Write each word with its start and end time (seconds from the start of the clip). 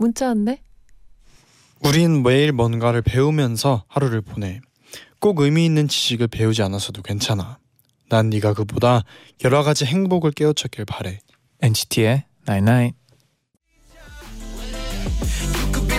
문자 0.00 0.28
왔네. 0.28 0.62
우린 1.84 2.22
매일 2.22 2.52
뭔가를 2.52 3.02
배우면서 3.02 3.84
하루를 3.86 4.22
보내. 4.22 4.62
꼭 5.18 5.40
의미 5.40 5.66
있는 5.66 5.88
지식을 5.88 6.28
배우지 6.28 6.62
않았어도 6.62 7.02
괜찮아. 7.02 7.58
난 8.08 8.30
네가 8.30 8.54
그보다 8.54 9.04
여러 9.44 9.62
가지 9.62 9.84
행복을 9.84 10.32
깨우쳤길 10.32 10.86
바래. 10.86 11.18
NCT의 11.60 12.24
Night 12.48 12.70
Night. 12.70 12.96
Could 15.72 15.90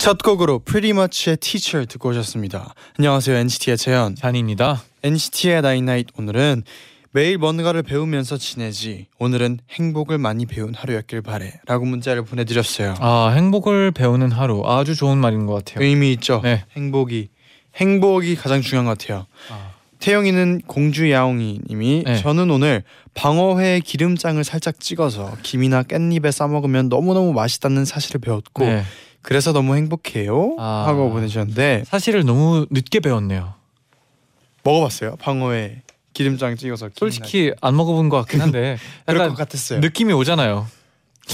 첫 0.00 0.16
곡으로 0.22 0.60
Pretty 0.60 0.98
Much의 0.98 1.36
Teacher 1.36 1.86
듣고 1.86 2.08
오셨습니다. 2.08 2.72
안녕하세요 2.98 3.36
NCT의 3.36 3.76
재현. 3.76 4.16
쟈니입니다. 4.16 4.82
NCT의 5.02 5.60
night 5.60 5.83
night 5.83 6.06
오늘은 6.16 6.62
매일 7.10 7.36
뭔가를 7.36 7.82
배우면서 7.82 8.38
지내지. 8.38 9.08
오늘은 9.18 9.58
행복을 9.70 10.16
많이 10.16 10.46
배운 10.46 10.72
하루였길 10.72 11.20
바래 11.20 11.60
라고 11.66 11.84
문자를 11.84 12.24
보내드렸어요. 12.24 12.94
아 12.98 13.34
행복을 13.36 13.90
배우는 13.90 14.32
하루 14.32 14.62
아주 14.64 14.96
좋은 14.96 15.18
말인 15.18 15.44
것 15.44 15.62
같아요. 15.62 15.84
의미 15.84 16.12
있죠. 16.12 16.40
네. 16.42 16.64
행복이 16.74 17.28
행복이 17.76 18.36
가장 18.36 18.62
중요한 18.62 18.86
것 18.86 18.96
같아요. 18.96 19.26
아, 19.50 19.72
태영이는 19.98 20.62
공주 20.66 21.10
야옹이님이 21.10 22.04
네. 22.06 22.16
저는 22.16 22.50
오늘 22.50 22.84
방어회에 23.12 23.80
기름장을 23.80 24.42
살짝 24.44 24.80
찍어서 24.80 25.36
김이나 25.42 25.82
깻잎에 25.82 26.32
싸 26.32 26.46
먹으면 26.46 26.88
너무 26.88 27.12
너무 27.12 27.34
맛있다는 27.34 27.84
사실을 27.84 28.22
배웠고 28.22 28.64
네. 28.64 28.82
그래서 29.22 29.52
너무 29.52 29.76
행복해요 29.76 30.56
아. 30.58 30.84
하고 30.86 31.10
보내주셨는데 31.10 31.84
사실을 31.86 32.24
너무 32.24 32.66
늦게 32.70 33.00
배웠네요. 33.00 33.54
먹어봤어요 34.62 35.16
방어회 35.16 35.82
기름장 36.12 36.56
찍어서 36.56 36.90
솔직히 36.94 37.52
안 37.60 37.76
먹어본 37.76 38.08
것 38.08 38.18
같긴 38.18 38.40
한데 38.40 38.78
그럴 39.06 39.20
약간 39.20 39.30
것 39.30 39.36
같았어요. 39.38 39.80
느낌이 39.80 40.12
오잖아요. 40.12 40.66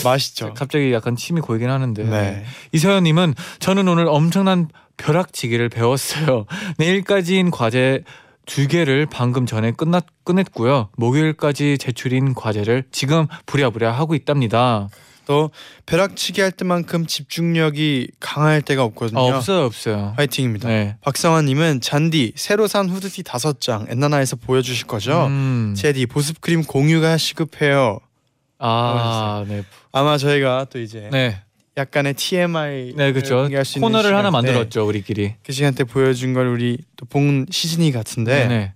맛있죠. 0.04 0.52
갑자기 0.54 0.92
약간 0.92 1.16
침이 1.16 1.40
고이긴 1.40 1.70
하는데 1.70 2.04
네. 2.04 2.44
이서연님은 2.72 3.34
저는 3.58 3.88
오늘 3.88 4.06
엄청난 4.08 4.68
벼락치기를 4.96 5.68
배웠어요. 5.68 6.46
내일까지인 6.78 7.50
과제 7.50 8.02
두 8.46 8.68
개를 8.68 9.06
방금 9.10 9.44
전에 9.44 9.72
끝났 9.72 10.06
끝냈고요. 10.24 10.90
목요일까지 10.96 11.78
제출인 11.78 12.34
과제를 12.34 12.84
지금 12.92 13.26
부랴부랴 13.46 13.90
하고 13.90 14.14
있답니다. 14.14 14.88
또 15.26 15.50
벼락치기 15.84 16.40
할 16.40 16.50
때만큼 16.52 17.06
집중력이 17.06 18.12
강할 18.20 18.62
때가 18.62 18.82
없거든요. 18.84 19.20
어, 19.20 19.34
없어요, 19.34 19.64
없어요. 19.66 20.14
화이팅입니다. 20.16 20.68
네. 20.68 20.96
박성환님은 21.02 21.82
잔디 21.82 22.32
새로 22.36 22.66
산 22.66 22.88
후드티 22.88 23.24
다섯 23.24 23.60
장 23.60 23.86
엔나나에서 23.90 24.36
보여주실 24.36 24.86
거죠? 24.86 25.26
음. 25.26 25.74
제디 25.76 26.06
보습 26.06 26.40
크림 26.40 26.62
공유가 26.62 27.18
시급해요. 27.18 27.98
아, 28.58 29.44
네, 29.46 29.64
아마 29.92 30.16
저희가 30.16 30.66
또 30.70 30.80
이제 30.80 31.10
네, 31.12 31.42
약간의 31.76 32.14
TMI 32.14 32.94
네, 32.96 33.12
그렇죠. 33.12 33.48
코너를 33.80 34.16
하나 34.16 34.30
시간인데 34.30 34.30
만들었죠, 34.30 34.86
우리끼리. 34.86 35.34
그 35.42 35.52
시간대 35.52 35.84
보여준 35.84 36.32
걸 36.32 36.46
우리 36.46 36.78
또본 36.96 37.46
시즌이 37.50 37.92
같은데 37.92 38.46
네. 38.46 38.72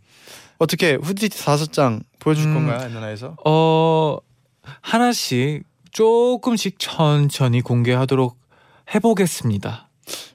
어떻게 0.58 0.94
후드티 0.94 1.42
다섯 1.42 1.72
장 1.72 2.02
보여줄 2.18 2.48
음. 2.48 2.54
건가요 2.54 2.86
엔나나에서? 2.88 3.36
어 3.46 4.18
하나씩 4.82 5.69
조금씩 5.92 6.76
천천히 6.78 7.60
공개하도록 7.60 8.36
해보겠습니다. 8.94 9.88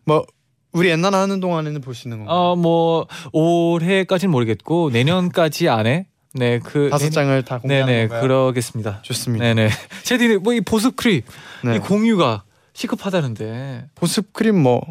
뭐 0.06 0.26
우리 0.72 0.90
엔나나 0.90 1.22
하는 1.22 1.40
동안에는 1.40 1.82
볼 1.82 1.94
수 1.96 2.08
있는 2.08 2.20
건가요? 2.26 2.38
어뭐 2.38 3.08
올해까지는 3.34 4.32
모르겠고 4.32 4.90
내년까지 4.92 5.70
안에 5.70 6.08
네 6.34 6.60
그 6.64 6.90
다섯 6.92 7.10
장을 7.12 7.42
다 7.44 7.60
공개하는 7.60 7.88
네네 7.88 8.08
건가요? 8.08 8.22
그러겠습니다. 8.22 9.02
좋습니다. 9.04 9.46
네네 9.46 9.70
제디는 10.04 10.44
뭐이 10.44 10.62
보습 10.62 10.96
크림 10.98 11.22
네. 11.64 11.76
이 11.78 11.80
공유가 11.80 12.44
시급하다는데 12.74 13.86
보습 13.96 14.34
크림 14.34 14.62
뭐 14.62 14.82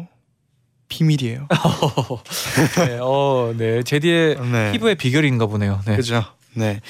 비밀이에요. 0.87 1.47
네, 2.87 2.97
어, 3.01 3.53
네 3.57 3.83
제디의 3.83 4.37
네. 4.51 4.71
피부의 4.71 4.95
비결인가 4.95 5.45
보네요. 5.47 5.81
네. 5.85 5.95
그죠? 5.95 6.23
네. 6.55 6.81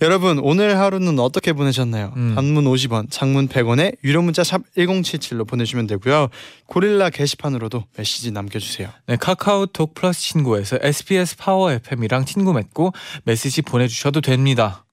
여러분 0.00 0.38
오늘 0.38 0.78
하루는 0.78 1.18
어떻게 1.18 1.52
보내셨나요? 1.52 2.12
음. 2.16 2.34
단문 2.36 2.64
50원, 2.64 3.10
장문 3.10 3.48
100원에 3.48 3.96
유료 4.04 4.22
문자 4.22 4.44
샵 4.44 4.62
1077로 4.76 5.46
보내주시면 5.46 5.86
되고요. 5.88 6.28
고릴라 6.66 7.10
게시판으로도 7.10 7.84
메시지 7.96 8.30
남겨주세요. 8.30 8.88
네, 9.06 9.16
카카오톡 9.16 9.94
플러스 9.94 10.20
친구에서 10.20 10.78
SBS 10.80 11.36
파워 11.36 11.72
FM이랑 11.72 12.24
친구 12.24 12.52
맺고 12.52 12.92
메시지 13.24 13.62
보내주셔도 13.62 14.20
됩니다. 14.20 14.84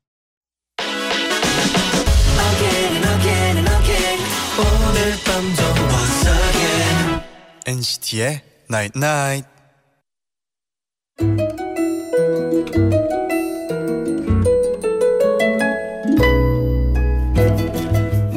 NCT의 7.68 8.42
Night 8.70 8.98
Night. 8.98 9.55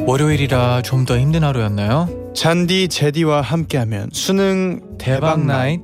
월요일이라 0.09 0.81
좀 0.81 1.05
더 1.05 1.19
힘든 1.19 1.43
하루였나요? 1.43 2.33
잔디 2.33 2.87
제디와 2.87 3.41
함께하면 3.41 4.09
수능 4.11 4.97
대박 4.97 5.45
나잇. 5.45 5.81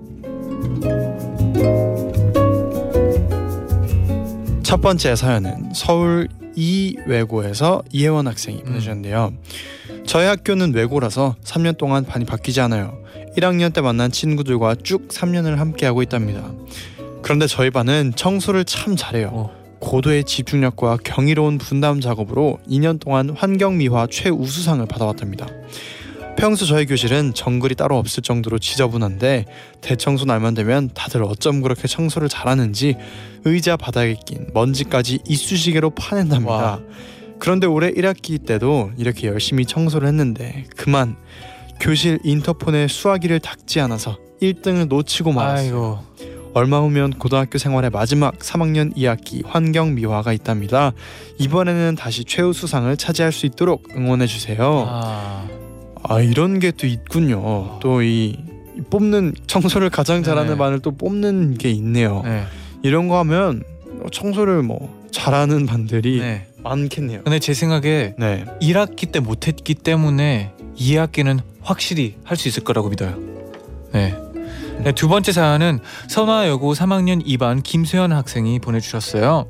첫 4.63 4.81
번째 4.81 5.15
사연은 5.15 5.73
서울 5.75 6.27
이외고에서 6.55 7.83
이혜원 7.91 8.25
학생이 8.25 8.61
음. 8.61 8.65
보내주셨는데요. 8.65 9.31
저희 10.07 10.25
학교는 10.25 10.73
외고라서 10.73 11.35
3년 11.43 11.77
동안 11.77 12.03
반이 12.03 12.25
바뀌지 12.25 12.61
않아요. 12.61 12.97
1학년 13.37 13.71
때 13.73 13.81
만난 13.81 14.09
친구들과 14.09 14.73
쭉 14.81 15.07
3년을 15.09 15.57
함께하고 15.57 16.01
있답니다. 16.01 16.51
그런데 17.21 17.45
저희 17.45 17.69
반은 17.69 18.13
청소를 18.15 18.65
참 18.65 18.95
잘해요. 18.95 19.29
어. 19.31 19.64
고도의 19.85 20.23
집중력과 20.23 20.97
경이로운 21.03 21.59
분담 21.59 22.01
작업으로 22.01 22.57
2년 22.67 22.99
동안 22.99 23.29
환경미화 23.29 24.07
최우수상을 24.09 24.83
받아왔답니다. 24.87 25.47
평소 26.37 26.65
저희 26.65 26.85
교실은 26.85 27.33
정글이 27.33 27.75
따로 27.75 27.97
없을 27.97 28.23
정도로 28.23 28.57
지저분한데 28.57 29.45
대청소 29.81 30.25
날만 30.25 30.55
되면 30.55 30.89
다들 30.93 31.23
어쩜 31.23 31.61
그렇게 31.61 31.87
청소를 31.87 32.27
잘하는지 32.27 32.97
의자 33.45 33.77
바닥에 33.77 34.17
낀 34.25 34.47
먼지까지 34.53 35.19
이쑤시개로 35.27 35.91
파낸답니다. 35.91 36.51
와. 36.51 36.79
그런데 37.39 37.67
올해 37.67 37.91
1학기 37.91 38.43
때도 38.43 38.91
이렇게 38.97 39.27
열심히 39.27 39.65
청소를 39.65 40.07
했는데 40.07 40.65
그만 40.75 41.15
교실 41.79 42.17
인터폰에 42.23 42.87
수화기를 42.87 43.39
닦지 43.39 43.79
않아서 43.81 44.17
1등을 44.41 44.87
놓치고 44.87 45.31
말았어요. 45.31 45.99
아이고. 46.17 46.34
얼마 46.55 46.79
후면 46.79 47.11
고등학교 47.11 47.57
생활의 47.57 47.89
마지막 47.89 48.39
3학년 48.39 48.95
2학기 48.95 49.45
환경 49.45 49.93
미화가 49.93 50.31
있답니다. 50.31 50.93
이번에는 51.37 51.95
다시 51.95 52.23
최우수상을 52.23 52.95
차지할 52.95 53.33
수 53.33 53.45
있도록 53.45 53.89
응원해 53.93 54.25
주세요. 54.25 54.85
아, 54.87 55.45
아 56.01 56.21
이런 56.21 56.59
게 56.59 56.71
또 56.71 56.87
있군요. 56.87 57.77
또이 57.81 58.37
뽑는 58.89 59.33
청소를 59.47 59.89
가장 59.89 60.23
잘하는 60.23 60.47
네네. 60.51 60.57
반을 60.57 60.79
또 60.79 60.91
뽑는 60.91 61.57
게 61.57 61.69
있네요. 61.71 62.21
네. 62.23 62.45
이런 62.83 63.09
거 63.09 63.19
하면 63.19 63.61
청소를 64.13 64.63
뭐 64.63 64.97
잘하는 65.11 65.65
반들이 65.65 66.19
네. 66.21 66.47
많겠네요. 66.63 67.23
근데 67.23 67.39
제 67.39 67.53
생각에 67.53 68.13
네. 68.17 68.45
1학기 68.61 69.11
때 69.11 69.19
못했기 69.19 69.73
때문에 69.75 70.53
2학기는 70.77 71.37
확실히 71.61 72.15
할 72.23 72.37
수 72.37 72.47
있을 72.47 72.63
거라고 72.63 72.87
믿어요. 72.87 73.17
네. 73.91 74.15
네, 74.83 74.91
두 74.91 75.07
번째 75.07 75.31
사연은 75.31 75.79
선화여고 76.07 76.73
3학년 76.73 77.25
2반 77.25 77.63
김수현 77.63 78.11
학생이 78.11 78.59
보내주셨어요. 78.59 79.47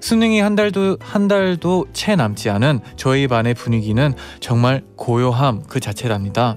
수능이 0.00 0.40
한 0.40 0.54
달도 0.54 0.98
한 1.00 1.26
달도 1.26 1.86
채 1.92 2.14
남지 2.14 2.50
않은 2.50 2.80
저희 2.96 3.26
반의 3.26 3.54
분위기는 3.54 4.14
정말 4.38 4.82
고요함 4.96 5.64
그 5.68 5.80
자체랍니다. 5.80 6.56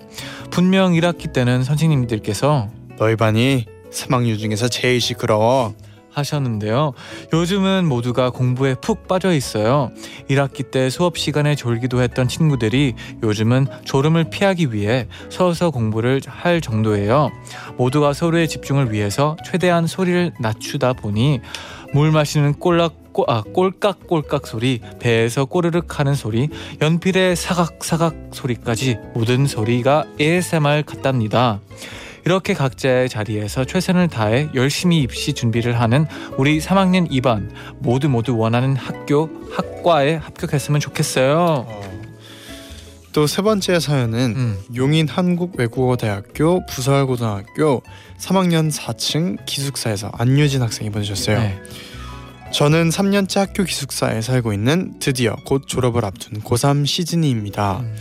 분명 0.51 0.93
1학기 0.93 1.33
때는 1.33 1.63
선생님들께서 1.63 2.69
너희 2.99 3.15
반이 3.15 3.65
3학년 3.91 4.37
중에서 4.37 4.67
제일 4.67 5.01
시끄러워. 5.01 5.73
하셨는데요. 6.19 6.93
요즘은 7.33 7.85
모두가 7.85 8.29
공부에 8.29 8.75
푹 8.75 9.07
빠져 9.07 9.33
있어요. 9.33 9.91
1학기 10.29 10.69
때 10.69 10.89
수업 10.89 11.17
시간에 11.17 11.55
졸기도 11.55 12.01
했던 12.01 12.27
친구들이 12.27 12.93
요즘은 13.23 13.67
졸음을 13.85 14.29
피하기 14.29 14.73
위해 14.73 15.07
서서 15.29 15.71
공부를 15.71 16.21
할 16.27 16.61
정도예요. 16.61 17.31
모두가 17.77 18.13
서로의 18.13 18.47
집중을 18.47 18.91
위해서 18.91 19.35
최대한 19.45 19.87
소리를 19.87 20.33
낮추다 20.39 20.93
보니 20.93 21.39
물 21.93 22.11
마시는 22.11 22.53
꼴락 22.59 23.09
꼬, 23.11 23.25
아, 23.27 23.41
꼴깍꼴깍 23.41 24.47
소리, 24.47 24.79
배에서 24.99 25.45
꼬르륵 25.45 25.99
하는 25.99 26.13
소리, 26.13 26.49
연필의 26.81 27.35
사각사각 27.35 28.29
소리까지 28.31 28.97
모든 29.13 29.47
소리가 29.47 30.05
ASMR 30.19 30.83
같답니다. 30.85 31.59
이렇게 32.25 32.53
각자의 32.53 33.09
자리에서 33.09 33.65
최선을 33.65 34.07
다해 34.07 34.49
열심히 34.55 35.01
입시 35.01 35.33
준비를 35.33 35.79
하는 35.79 36.05
우리 36.37 36.59
3학년 36.59 37.09
2반 37.09 37.49
모두 37.79 38.09
모두 38.09 38.37
원하는 38.37 38.75
학교, 38.75 39.29
학과에 39.51 40.15
합격했으면 40.15 40.79
좋겠어요. 40.79 41.99
또세 43.11 43.41
번째 43.41 43.79
사연은 43.79 44.19
음. 44.35 44.57
용인 44.75 45.07
한국외국어대학교 45.07 46.65
부설고등학교 46.67 47.81
3학년 48.19 48.71
4층 48.71 49.37
기숙사에서 49.45 50.11
안유진 50.13 50.61
학생이 50.61 50.91
보내주셨어요. 50.91 51.39
네. 51.39 51.59
저는 52.51 52.89
3년째 52.89 53.39
학교 53.39 53.63
기숙사에 53.63 54.21
살고 54.21 54.53
있는 54.53 54.99
드디어 54.99 55.35
곧 55.45 55.63
졸업을 55.67 56.05
앞둔 56.05 56.41
고3 56.41 56.85
시즌이입니다. 56.85 57.79
음. 57.79 57.95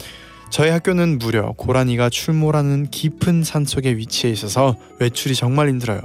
저희 0.50 0.70
학교는 0.70 1.18
무려 1.18 1.52
고라니가 1.52 2.08
출몰하는 2.08 2.90
깊은 2.90 3.44
산 3.44 3.64
속에 3.64 3.96
위치해 3.96 4.32
있어서 4.32 4.76
외출이 4.98 5.34
정말 5.34 5.68
힘들어요. 5.68 6.00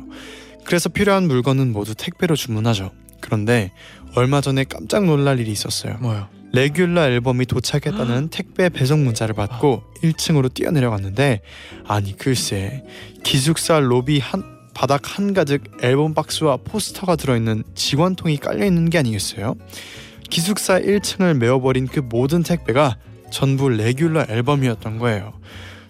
그래서 0.65 0.89
필요한 0.89 1.27
물건은 1.27 1.71
모두 1.71 1.95
택배로 1.95 2.35
주문하죠. 2.35 2.91
그런데 3.19 3.71
얼마 4.15 4.41
전에 4.41 4.65
깜짝 4.65 5.05
놀랄 5.05 5.39
일이 5.39 5.51
있었어요. 5.51 5.97
뭐요? 5.99 6.27
레귤러 6.51 7.05
앨범이 7.05 7.47
도착했다는 7.47 8.29
택배 8.31 8.69
배송 8.69 9.03
문자를 9.05 9.33
받고 9.33 9.81
1층으로 10.03 10.53
뛰어내려갔는데 10.53 11.41
아니 11.87 12.15
글쎄 12.15 12.83
기숙사 13.23 13.79
로비 13.79 14.19
한 14.19 14.43
바닥 14.75 15.17
한 15.17 15.33
가득 15.33 15.63
앨범 15.81 16.13
박스와 16.13 16.57
포스터가 16.57 17.15
들어있는 17.15 17.63
직원통이 17.75 18.37
깔려 18.37 18.65
있는 18.65 18.89
게 18.89 18.99
아니겠어요? 18.99 19.55
기숙사 20.29 20.79
1층을 20.79 21.37
메워버린 21.37 21.87
그 21.87 22.01
모든 22.01 22.43
택배가 22.43 22.97
전부 23.33 23.67
레귤러 23.67 24.27
앨범이었던 24.29 24.99
거예요. 24.99 25.33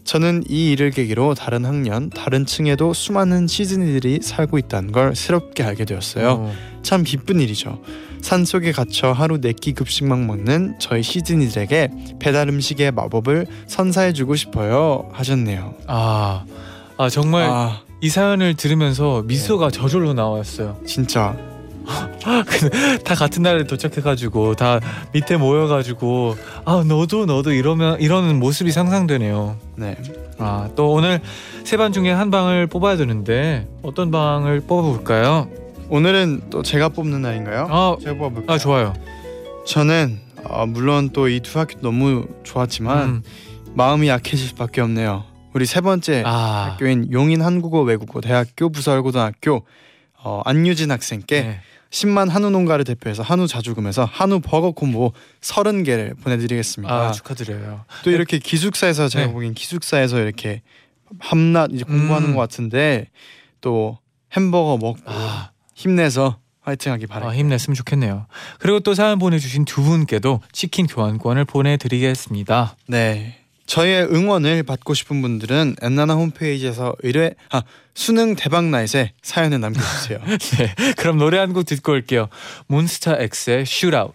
저는 0.03 0.43
이 0.49 0.71
일을 0.71 0.91
계기로 0.91 1.33
다른 1.33 1.65
학년, 1.65 2.09
다른 2.09 2.45
층에도 2.45 2.93
수많은 2.93 3.47
시즈니들이 3.47 4.19
살고 4.21 4.57
있다는 4.57 4.91
걸 4.91 5.15
새롭게 5.15 5.63
알게 5.63 5.85
되었어요. 5.85 6.29
어. 6.31 6.53
참 6.81 7.03
기쁜 7.03 7.39
일이죠. 7.39 7.81
산 8.21 8.43
속에 8.45 8.71
갇혀 8.71 9.11
하루 9.11 9.39
네 9.39 9.53
끼 9.53 9.73
급식만 9.73 10.25
먹는 10.25 10.75
저희 10.79 11.03
시즈니들에게 11.03 12.17
배달 12.19 12.49
음식의 12.49 12.91
마법을 12.91 13.47
선사해 13.67 14.13
주고 14.13 14.35
싶어요 14.35 15.09
하셨네요. 15.13 15.75
아, 15.87 16.45
아 16.97 17.09
정말 17.09 17.49
아 17.49 17.83
이 18.03 18.09
사연을 18.09 18.55
들으면서 18.55 19.23
미소가 19.25 19.71
저절로 19.71 20.13
나왔어요. 20.13 20.77
진짜 20.85 21.37
다 23.03 23.15
같은 23.15 23.43
날에 23.43 23.65
도착해가지고 23.65 24.55
다 24.55 24.79
밑에 25.13 25.37
모여가지고 25.37 26.35
아 26.65 26.83
너도 26.87 27.25
너도 27.25 27.51
이러면 27.51 27.99
이러는 27.99 28.39
모습이 28.39 28.71
상상되네요. 28.71 29.57
네 29.75 29.95
아 30.39 30.69
또 30.75 30.91
오늘 30.91 31.21
세 31.63 31.77
반 31.77 31.91
중에 31.93 32.11
한 32.11 32.31
방을 32.31 32.67
뽑아야 32.67 32.97
되는데 32.97 33.67
어떤 33.83 34.09
방을 34.11 34.61
뽑아볼까요? 34.61 35.47
오늘은 35.89 36.49
또 36.49 36.63
제가 36.63 36.89
뽑는 36.89 37.21
날인가요? 37.21 37.67
아, 37.69 37.95
제가 38.01 38.15
뽑아볼까요? 38.17 38.55
아 38.55 38.57
좋아요. 38.57 38.93
저는 39.67 40.19
어, 40.45 40.65
물론 40.65 41.11
또 41.11 41.27
이 41.29 41.39
두 41.39 41.59
학교 41.59 41.79
너무 41.81 42.25
좋았지만 42.43 43.03
음, 43.09 43.23
마음이 43.75 44.07
약해질 44.07 44.39
수밖에 44.49 44.81
없네요. 44.81 45.23
우리 45.53 45.65
세 45.65 45.81
번째 45.81 46.23
아 46.25 46.71
학교인 46.71 47.11
용인 47.11 47.41
한국어 47.41 47.81
외국어 47.81 48.19
대학교 48.19 48.69
부설고등학교 48.69 49.65
어, 50.23 50.41
안유진 50.45 50.89
학생께 50.91 51.41
네. 51.41 51.59
10만 51.93 52.29
한우 52.29 52.49
농가를 52.49 52.85
대표해서 52.85 53.21
한우 53.21 53.47
자주금에서 53.47 54.03
한우 54.03 54.39
버거 54.39 54.71
콤보 54.71 55.13
30개를 55.41 56.19
보내드리겠습니다. 56.21 56.93
아 56.93 57.11
축하드려요. 57.11 57.85
또 58.03 58.09
이렇게 58.09 58.39
기숙사에서 58.39 59.07
제가 59.07 59.27
네. 59.27 59.31
보기엔 59.31 59.53
기숙사에서 59.53 60.19
이렇게 60.19 60.63
밤낮 61.19 61.69
이제 61.71 61.83
공부하는 61.83 62.29
음. 62.29 62.35
것 62.35 62.41
같은데 62.41 63.09
또 63.61 63.99
햄버거 64.31 64.77
먹고 64.77 64.97
아, 65.05 65.51
힘내서 65.75 66.39
화이팅하기 66.61 67.05
바랍니다. 67.05 67.31
아 67.31 67.37
힘냈으면 67.37 67.75
좋겠네요. 67.75 68.25
그리고 68.57 68.79
또 68.79 68.95
사연 68.95 69.19
보내주신 69.19 69.65
두 69.65 69.83
분께도 69.83 70.41
치킨 70.51 70.87
교환권을 70.87 71.45
보내드리겠습니다. 71.45 72.75
네. 72.87 73.42
저희의 73.65 74.05
응원을 74.13 74.63
받고 74.63 74.93
싶은 74.93 75.21
분들은 75.21 75.77
엔나나 75.81 76.13
홈페이지에서 76.15 76.95
의뢰 77.03 77.33
아 77.49 77.63
수능 77.95 78.35
대박 78.35 78.65
나잇에 78.65 79.13
사연을 79.21 79.59
남겨주세요. 79.61 80.19
네, 80.57 80.93
그럼 80.97 81.17
노래 81.17 81.37
한 81.37 81.53
곡 81.53 81.65
듣고 81.65 81.91
올게요. 81.93 82.27
몬스타 82.67 83.17
X의 83.19 83.65
슈트아웃. 83.65 84.13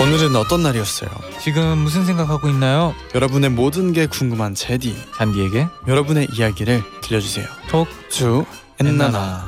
오늘은 0.00 0.34
어떤 0.34 0.62
날이었어요? 0.62 1.10
지금 1.42 1.78
무슨 1.78 2.04
생각하고 2.04 2.48
있나요? 2.48 2.94
여러분의 3.14 3.50
모든 3.50 3.92
게 3.92 4.06
궁금한 4.06 4.54
제디 4.54 4.96
잔디에게 5.16 5.66
여러분의 5.86 6.28
이야기를 6.32 6.82
들려주세요. 7.02 7.46
톡. 7.68 7.86
주 8.08 8.44
엔나나 8.80 9.46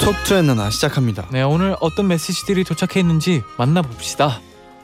톡투 0.00 0.34
엔나나 0.34 0.70
시작합니다. 0.70 1.26
네, 1.30 1.42
오늘 1.42 1.76
어떤 1.80 2.08
메시지들이 2.08 2.64
도착했는지 2.64 3.42
만나봅시다. 3.56 4.40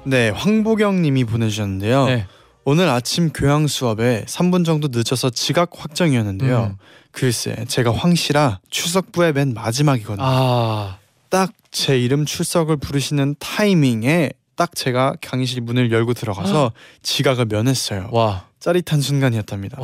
네, 0.08 0.30
황보경 0.30 1.02
님이 1.02 1.24
보내주셨는데요. 1.24 2.06
네. 2.06 2.26
오늘 2.64 2.88
아침 2.88 3.30
교양 3.30 3.66
수업에 3.66 4.24
3분 4.26 4.64
정도 4.64 4.88
늦어서 4.90 5.30
지각 5.30 5.70
확정이었는데요. 5.76 6.72
음. 6.72 6.76
글쎄, 7.12 7.64
제가 7.68 7.92
황 7.92 8.14
씨라 8.14 8.60
출석부의 8.70 9.32
맨 9.32 9.54
마지막이거든요. 9.54 10.24
아, 10.26 10.98
딱 11.28 11.75
제 11.75 11.98
이름 11.98 12.24
출석을 12.24 12.76
부르시는 12.78 13.36
타이밍에 13.38 14.30
딱 14.56 14.74
제가 14.74 15.16
강의실 15.20 15.60
문을 15.60 15.92
열고 15.92 16.14
들어가서 16.14 16.72
지각을 17.02 17.46
면했어요. 17.46 18.08
와, 18.12 18.46
짜릿한 18.60 19.00
순간이었답니다. 19.00 19.78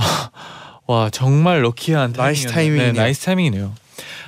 와 0.87 1.11
정말 1.11 1.63
lucky한 1.63 2.13
nice 2.17 2.49
타이밍이었네요. 2.49 2.53
타이밍이네요. 2.53 2.93
네, 2.93 2.99
nice 2.99 3.25
타이밍이네요. 3.25 3.73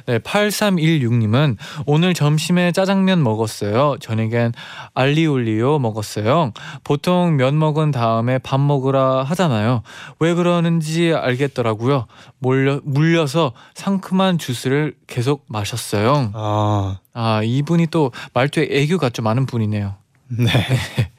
네, 0.06 0.18
8316님은 0.18 1.56
오늘 1.86 2.14
점심에 2.14 2.72
짜장면 2.72 3.22
먹었어요. 3.22 3.96
저녁엔 4.00 4.52
알리올리오 4.94 5.78
먹었어요. 5.78 6.52
보통 6.84 7.36
면 7.36 7.58
먹은 7.58 7.90
다음에 7.90 8.38
밥 8.38 8.60
먹으라 8.60 9.24
하잖아요. 9.24 9.82
왜 10.20 10.34
그러는지 10.34 11.12
알겠더라고요. 11.12 12.06
몰려, 12.38 12.80
물려서 12.84 13.52
상큼한 13.74 14.38
주스를 14.38 14.94
계속 15.06 15.44
마셨어요. 15.48 16.30
아, 16.34 16.98
아, 17.12 17.42
이분이 17.42 17.88
또 17.88 18.12
말투에 18.34 18.68
애교가 18.70 19.10
좀 19.10 19.24
많은 19.24 19.46
분이네요. 19.46 19.94
네. 20.28 20.50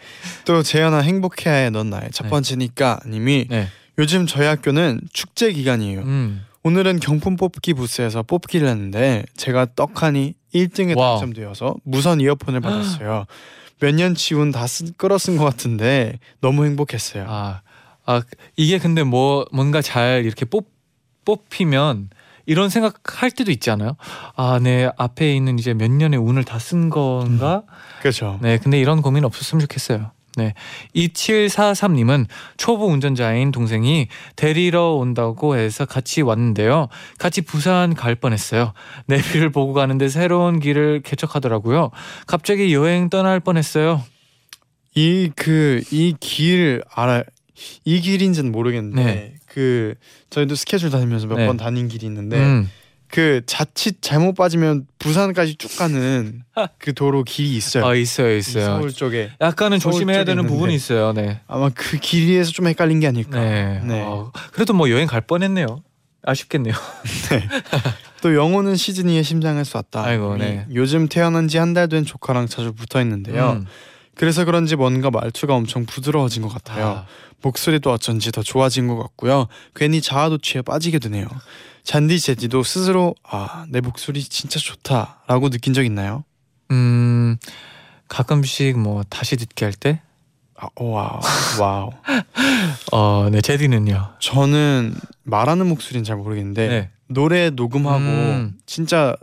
또 0.46 0.64
재현아 0.64 1.00
행복해야해 1.00 1.70
넌 1.70 1.90
나의 1.90 2.10
첫 2.12 2.26
네. 2.26 2.30
번째니까 2.30 3.00
님이 3.08 3.48
네. 3.50 3.68
요즘 3.98 4.28
저희 4.28 4.46
학교는 4.46 5.02
축제 5.12 5.52
기간이에요. 5.52 6.02
음. 6.02 6.46
오늘은 6.68 7.00
경품 7.00 7.38
뽑기 7.38 7.74
부스에서 7.76 8.24
뽑기를 8.24 8.68
했는데 8.68 9.24
제가 9.38 9.68
떡하니 9.74 10.34
1등에 10.54 10.98
wow. 10.98 11.18
당첨되어서 11.20 11.76
무선 11.86 12.20
이어폰을 12.20 12.60
받았어요. 12.60 13.26
몇 13.80 13.94
년 13.96 14.16
치 14.16 14.36
운 14.36 14.52
다 14.52 14.68
쓴, 14.68 14.92
끌어 14.98 15.18
쓴 15.18 15.38
것 15.38 15.46
같은데 15.46 16.20
너무 16.42 16.66
행복했어요. 16.66 17.26
아, 17.30 17.62
아 18.06 18.22
이게 18.58 18.80
근데 18.80 19.04
뭐 19.04 19.46
뭔가 19.54 19.82
잘 19.82 20.24
이렇게 20.26 20.44
뽑 20.46 20.70
뽑히면 21.24 22.10
이런 22.48 22.70
생각할 22.70 23.32
때도 23.32 23.52
있지 23.52 23.70
않아요? 23.72 23.96
아, 24.36 24.60
내 24.62 24.90
앞에 24.98 25.34
있는 25.36 25.60
이제 25.60 25.74
몇 25.74 25.90
년의 25.92 26.20
운을 26.20 26.44
다 26.44 26.58
쓴 26.60 26.90
건가? 26.90 27.64
그렇죠. 28.02 28.40
네, 28.42 28.58
근데 28.58 28.78
이런 28.80 29.02
고민 29.02 29.24
없었으면 29.26 29.62
좋겠어요. 29.62 30.12
네. 30.38 30.54
2743님은 30.96 32.28
초보 32.58 32.86
운전자인 32.88 33.52
동생이 33.52 34.08
데리러 34.36 34.92
온다고 34.94 35.58
해서 35.58 35.86
같이 35.86 36.22
왔는데요. 36.22 36.88
같이 37.20 37.42
부산 37.42 37.94
갈 37.96 38.16
뻔했어요. 38.16 38.74
내비를 39.08 39.52
보고 39.52 39.74
가는데 39.74 40.08
새로운 40.10 40.60
길을 40.60 41.02
개척하더라고요. 41.04 41.92
갑자기 42.28 42.74
여행 42.74 43.10
떠날 43.10 43.40
뻔했어요. 43.40 44.04
이 44.96 45.30
그 45.36 45.82
이 45.92 46.14
길 46.20 46.82
알아 46.94 47.24
이 47.86 48.00
길인지는 48.02 48.52
모르겠는데 48.52 49.04
네. 49.04 49.34
그 49.48 49.96
저희도 50.30 50.56
스케줄 50.56 50.90
다니면서 50.92 51.28
몇 51.28 51.36
네. 51.38 51.48
번 51.48 51.58
다닌 51.58 51.88
길이 51.88 52.06
있는데 52.06 52.38
음. 52.38 52.70
그 53.10 53.42
자칫 53.46 54.02
잘못 54.02 54.34
빠지면 54.36 54.86
부산까지 55.00 55.56
쭉 55.56 55.76
가는 55.78 56.44
그 56.78 56.94
도로 56.94 57.24
길이 57.24 57.56
있어요. 57.56 57.86
아, 57.86 57.96
있어요, 57.96 58.36
이 58.36 58.40
있어요. 58.40 58.66
서울 58.66 58.92
쪽에 58.94 59.32
약간은 59.40 59.80
서울 59.80 59.94
조심해야 59.94 60.24
되는 60.26 60.44
있는데. 60.44 60.54
부분이 60.54 60.76
있어요. 60.76 61.14
네. 61.14 61.40
아마 61.48 61.70
그 61.74 61.98
길에서 61.98 62.52
좀 62.52 62.68
헷갈린 62.68 63.00
게 63.00 63.08
아닐까. 63.08 63.40
네. 63.40 63.82
네. 63.86 64.02
어, 64.06 64.32
그래도 64.52 64.74
뭐 64.74 64.90
여행 64.90 65.08
갈 65.08 65.22
뻔했네요. 65.22 65.84
아쉽겠네요. 66.24 66.74
또 68.22 68.36
영호는 68.36 68.76
시즈니의 68.76 69.24
심장을 69.24 69.64
쐈다. 69.64 70.04
아이고, 70.04 70.38
네. 70.38 70.66
요즘 70.74 71.08
태어난 71.08 71.48
지 71.48 71.58
한 71.60 71.74
달 71.74 71.88
된 71.88 72.04
조카랑 72.04 72.48
자주 72.48 72.74
붙어 72.74 73.00
있는데요. 73.02 73.52
음. 73.62 73.66
그래서 74.18 74.46
그런지 74.46 74.76
뭔가 74.76 75.10
말투가 75.12 75.54
엄청 75.54 75.86
부드러워진 75.86 76.42
것 76.42 76.50
같아요. 76.50 76.88
아, 76.88 77.06
목소리도 77.42 77.92
어쩐지 77.92 78.32
더 78.32 78.42
좋아진 78.44 78.88
것 78.88 78.98
같고요. 78.98 79.48
괜히 79.76 80.02
자아도취에 80.02 80.64
빠지게 80.64 81.00
되네요. 81.00 81.28
잔디 81.84 82.20
제디도 82.20 82.64
스스로 82.64 83.16
아 83.24 83.66
내 83.70 83.80
목소리 83.80 84.24
진짜 84.24 84.60
좋다라고 84.60 85.50
느낀 85.50 85.74
적 85.74 85.86
있나요? 85.86 86.24
음, 86.72 87.38
가끔씩 88.08 88.78
뭐 88.80 89.04
다시 89.10 89.38
듣게 89.38 89.66
할 89.66 89.74
때, 89.74 90.02
아, 90.60 90.68
wow 90.76 91.20
wow. 91.60 91.92
어, 92.92 93.30
네, 93.32 93.42
제디는요. 93.42 94.16
저는 94.20 94.96
말하는 95.24 95.68
목소리는 95.68 96.04
잘 96.04 96.16
모르겠는데 96.18 96.68
네. 96.68 96.90
노래 97.08 97.50
녹음하고 97.52 98.04
음. 98.04 98.58
진짜 98.66 99.16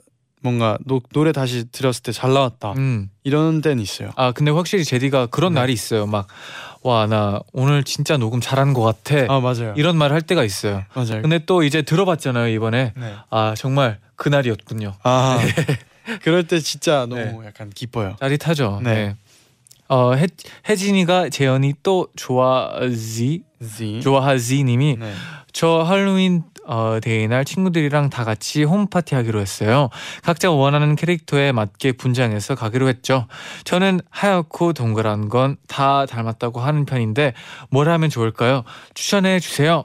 뭔가 0.45 0.77
노, 0.85 1.01
노래 1.13 1.33
다시 1.33 1.65
들었을 1.73 2.03
때 2.03 2.13
잘 2.13 2.33
나왔다 2.35 2.75
음. 2.77 3.09
이런 3.25 3.63
때는 3.63 3.83
있어요. 3.83 4.11
아, 4.15 4.31
근데 4.33 4.51
확실히 4.51 4.85
제디가 4.85 5.27
그런 5.27 5.55
네. 5.55 5.61
날이 5.61 5.73
있어요. 5.73 6.07
막, 6.07 6.27
와, 6.83 7.07
나 7.07 7.41
오늘 7.53 7.83
진짜 7.83 8.17
녹음 8.19 8.41
잘한 8.41 8.75
것 8.75 8.83
같아. 8.83 9.25
아 9.35 9.41
맞아요. 9.41 9.73
이런 9.77 9.97
말 9.97 10.13
할 10.13 10.21
때가 10.21 10.45
있어요. 10.45 10.85
맞아요. 10.95 11.23
근데 11.23 11.41
또 11.47 11.63
이제 11.63 11.81
들어봤잖아요, 11.83 12.49
이번에. 12.55 12.93
네. 12.95 13.15
아, 13.31 13.55
정말 13.57 13.99
그 14.17 14.29
날이었군요. 14.29 14.93
아 15.03 15.39
그럴 16.23 16.47
때 16.47 16.61
진짜 16.61 17.07
너무 17.09 17.41
네. 17.41 17.47
약간 17.47 17.71
기뻐요. 17.71 18.17
짜릿하죠. 18.21 18.81
네. 18.85 18.95
네. 18.95 19.17
어, 19.89 20.13
혜, 20.15 20.27
혜진이가 20.69 21.31
재현이 21.31 21.75
또 21.83 22.09
좋아하지? 22.17 23.43
Z. 23.63 24.01
좋아하지 24.03 24.65
님이 24.65 24.97
네. 24.99 25.13
저 25.53 25.83
할로윈 25.83 26.43
어, 26.67 26.99
데이 27.03 27.29
날 27.29 27.45
친구들이랑 27.45 28.11
다 28.11 28.25
같이 28.25 28.65
홈파티 28.65 29.15
하기로 29.15 29.41
했어요. 29.41 29.91
각자 30.23 30.51
원하는 30.51 30.97
캐릭터에 30.97 31.53
맞게 31.53 31.93
분장해서 31.93 32.55
가기로 32.55 32.89
했죠. 32.89 33.27
저는 33.65 34.01
하얗고 34.11 34.73
동그란 34.73 35.29
건 35.29 35.57
다 35.75 36.07
닮았다고 36.07 36.61
하는 36.61 36.85
편인데 36.85 37.35
뭘 37.71 37.89
하면 37.89 38.09
좋을까요? 38.11 38.63
추천해 38.95 39.41
주세요. 39.41 39.85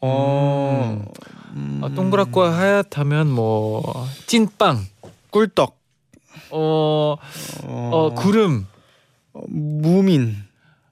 어, 0.00 1.04
음. 1.54 1.80
어, 1.82 1.88
동그랗고 1.94 2.42
하얗다면 2.42 3.28
뭐 3.28 4.06
찐빵, 4.26 4.86
꿀떡. 5.30 5.76
어, 6.50 7.16
어, 7.64 7.90
어 7.92 8.14
구름, 8.14 8.66
어, 9.32 9.40
무민. 9.48 10.36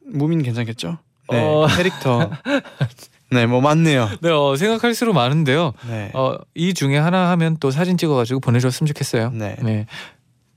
무민 0.05 0.43
괜찮겠죠? 0.43 0.99
네. 1.31 1.39
어. 1.39 1.67
캐릭터. 1.77 2.31
네, 3.33 3.47
뭐 3.47 3.61
맞네요. 3.61 4.09
네, 4.21 4.31
어, 4.31 4.55
생각할수록 4.57 5.15
많은데요. 5.15 5.73
네. 5.89 6.11
어, 6.15 6.37
이 6.55 6.75
중에 6.75 6.99
하나 6.99 7.31
하면 7.31 7.57
또 7.61 7.71
사진 7.71 7.97
찍어가지고 7.97 8.41
보내줬으면 8.41 8.87
좋겠어요. 8.89 9.31
네. 9.35 9.57
네. 9.63 9.87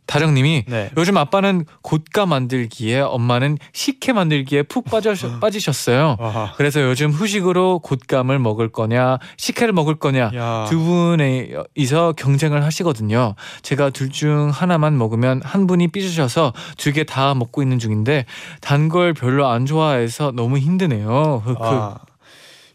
다정님이 0.08 0.66
네. 0.68 0.92
요즘 0.98 1.18
아빠는 1.18 1.66
곶감 1.82 2.30
만들기에 2.30 3.00
엄마는 3.00 3.58
식혜 3.74 4.14
만들기에 4.14 4.62
푹 4.64 4.86
빠져, 4.86 5.16
빠지셨 5.42 5.90
어요. 5.90 6.16
와. 6.20 6.54
그래서 6.58 6.80
요즘 6.84 7.10
후식으로 7.10 7.80
곶감을 7.80 8.38
먹을 8.38 8.70
거냐 8.72 9.18
식혜를 9.38 9.74
먹을 9.74 9.96
거냐 9.96 10.30
야. 10.36 10.68
두 10.70 10.78
분이서 10.80 12.14
경쟁을 12.18 12.64
하시거든요. 12.64 13.34
제가 13.64 13.90
둘 13.90 14.12
중 14.12 14.52
하나만 14.54 14.96
먹으면 14.96 15.42
한 15.44 15.66
분이 15.66 15.88
삐지셔서 15.88 16.54
두 16.78 16.92
개 16.94 17.04
다 17.04 17.34
먹고 17.34 17.64
있는 17.64 17.80
중인데 17.80 18.26
단 18.62 18.90
걸 18.90 19.14
별로 19.16 19.48
안 19.48 19.66
좋아해서 19.66 20.32
너무 20.36 20.60
힘드네요. 20.60 21.42
아, 21.60 21.96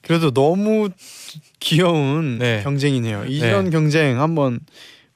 그래도 0.02 0.30
너무 0.30 0.88
귀여운 1.60 2.38
네. 2.38 2.62
경쟁이네요. 2.62 3.24
이런 3.26 3.70
경쟁 3.70 4.20
한번 4.20 4.60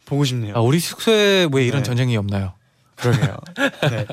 보고 0.07 0.25
싶네요. 0.25 0.55
아, 0.57 0.61
우리 0.61 0.79
숙소에 0.79 1.49
왜 1.53 1.65
이런 1.67 1.83
네. 1.83 1.83
전쟁이 1.85 2.17
없나요? 2.17 2.53
그러게요. 2.97 3.37
네. 3.91 4.07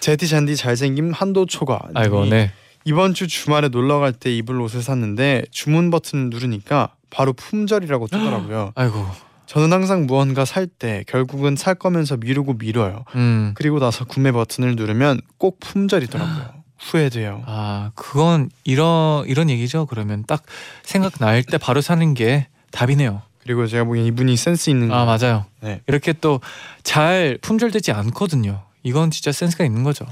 제티 0.00 0.26
잔디 0.28 0.56
잘생김 0.56 1.12
한도 1.12 1.46
초과. 1.46 1.80
아이고 1.94 2.24
네. 2.26 2.50
이번 2.84 3.14
주 3.14 3.26
주말에 3.28 3.68
놀러 3.68 3.98
갈 3.98 4.12
때 4.12 4.34
입을 4.34 4.60
옷을 4.60 4.82
샀는데 4.82 5.44
주문 5.50 5.90
버튼을 5.90 6.30
누르니까 6.30 6.94
바로 7.10 7.32
품절이라고 7.32 8.06
뜨더라고요. 8.08 8.72
아이고. 8.76 9.06
저는 9.46 9.72
항상 9.72 10.06
무언가 10.06 10.44
살 10.44 10.66
때 10.66 11.04
결국은 11.06 11.54
살 11.54 11.76
거면서 11.76 12.16
미루고 12.16 12.54
미뤄요. 12.54 13.04
음. 13.14 13.52
그리고 13.54 13.78
나서 13.78 14.04
구매 14.04 14.32
버튼을 14.32 14.74
누르면 14.74 15.20
꼭 15.38 15.60
품절이더라고요. 15.60 16.55
후회돼요. 16.78 17.42
아 17.46 17.90
그건 17.94 18.50
이런 18.64 19.24
이런 19.26 19.48
얘기죠. 19.50 19.86
그러면 19.86 20.24
딱 20.26 20.42
생각 20.82 21.14
날 21.18 21.42
때 21.42 21.58
바로 21.58 21.80
사는 21.80 22.14
게 22.14 22.46
답이네요. 22.70 23.22
그리고 23.42 23.66
제가 23.66 23.84
보기엔 23.84 24.06
이분이 24.06 24.36
센스 24.36 24.70
있는 24.70 24.90
아 24.92 25.04
맞아요. 25.04 25.46
네. 25.60 25.80
이렇게 25.86 26.12
또 26.12 26.40
잘 26.82 27.38
품절되지 27.42 27.92
않거든요. 27.92 28.62
이건 28.86 29.10
진짜 29.10 29.32
센스가 29.32 29.64
있는 29.64 29.82
거죠. 29.82 30.06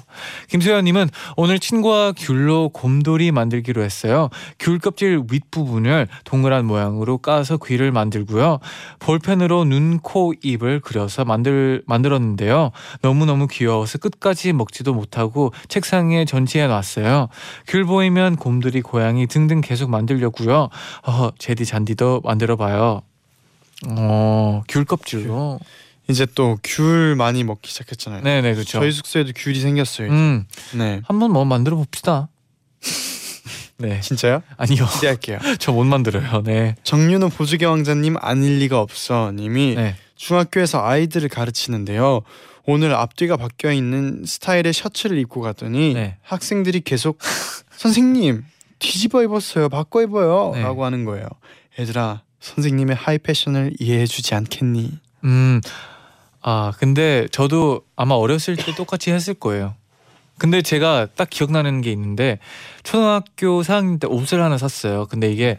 김소연님은 0.49 1.09
오늘 1.37 1.61
친구와 1.61 2.12
귤로 2.16 2.71
곰돌이 2.71 3.31
만들기로 3.31 3.83
했어요. 3.83 4.31
귤 4.59 4.81
껍질 4.81 5.23
윗부분을 5.31 6.09
동그란 6.25 6.66
모양으로 6.66 7.19
까서 7.19 7.57
귀를 7.64 7.93
만들고요. 7.93 8.59
볼펜으로 8.99 9.64
눈, 9.64 10.00
코, 10.00 10.35
입을 10.43 10.81
그려서 10.81 11.25
만들 11.25 11.85
만들었는데요. 11.87 12.73
너무 13.00 13.26
너무 13.26 13.47
귀여워서 13.47 13.99
끝까지 13.99 14.52
먹지도 14.52 14.93
못하고 14.93 15.52
책상에 15.69 16.25
전시해 16.25 16.66
놨어요. 16.66 17.28
귤 17.69 17.85
보이면 17.85 18.35
곰돌이, 18.35 18.83
고양이 18.83 19.28
등등 19.28 19.61
계속 19.61 19.88
만들려고요. 19.88 20.69
어, 21.07 21.31
제디 21.38 21.64
잔디도 21.64 22.23
만들어 22.25 22.57
봐요. 22.57 23.02
어, 23.87 24.62
귤 24.66 24.85
껍질로. 24.85 25.61
이제 26.09 26.27
또 26.35 26.59
귤 26.63 27.15
많이 27.17 27.45
먹기 27.45 27.71
시작했잖아요. 27.71 28.23
네네 28.23 28.55
그렇죠. 28.55 28.79
저희 28.79 28.93
숙소에도 28.93 29.33
귤이 29.35 29.61
생겼어요. 29.61 30.11
음 30.11 30.47
네. 30.75 31.01
한번 31.07 31.33
뭐 31.33 31.45
만들어 31.45 31.77
봅시다. 31.77 32.29
네 33.79 34.01
진짜요? 34.01 34.43
아니요 34.57 34.87
기대할게요. 34.87 35.39
저 35.59 35.73
못 35.73 35.85
만들어요. 35.85 36.43
네. 36.45 36.77
정윤호 36.85 37.31
보조개 37.31 37.65
왕자님 37.67 38.17
아닐 38.21 38.59
리가 38.61 38.81
없어 38.81 39.33
님이 39.35 39.75
네. 39.75 39.97
중학교에서 40.17 40.85
아이들을 40.87 41.29
가르치는데요. 41.29 42.23
오늘 42.67 42.95
앞뒤가 42.95 43.37
바뀌어 43.37 43.73
있는 43.73 44.25
스타일의 44.25 44.73
셔츠를 44.73 45.19
입고 45.19 45.41
갔더니 45.41 45.95
네. 45.95 46.17
학생들이 46.23 46.81
계속 46.81 47.19
선생님 47.77 48.45
뒤집어 48.79 49.23
입었어요. 49.23 49.69
바꿔 49.69 50.03
입어요. 50.03 50.53
네. 50.55 50.63
라고 50.63 50.85
하는 50.85 51.05
거예요. 51.05 51.27
얘들아 51.79 52.23
선생님의 52.41 52.95
하이 52.97 53.19
패션을 53.19 53.73
이해해 53.81 54.07
주지 54.07 54.35
않겠니? 54.35 54.99
음. 55.25 55.61
아 56.47 56.73
근데 56.79 57.27
저도 57.33 57.83
아마 57.97 58.15
어렸을 58.15 58.55
때 58.57 58.75
똑같이 58.75 59.11
했을 59.11 59.33
거예요. 59.33 59.75
근데 60.37 60.61
제가 60.63 61.07
딱 61.17 61.31
기억나는 61.31 61.81
게 61.81 61.91
있는데 61.93 62.39
초등학교 62.83 63.63
4학년 63.63 63.99
때 63.99 64.07
옷을 64.07 64.43
하나 64.43 64.59
샀어요. 64.59 65.07
근데 65.07 65.33
이게 65.33 65.57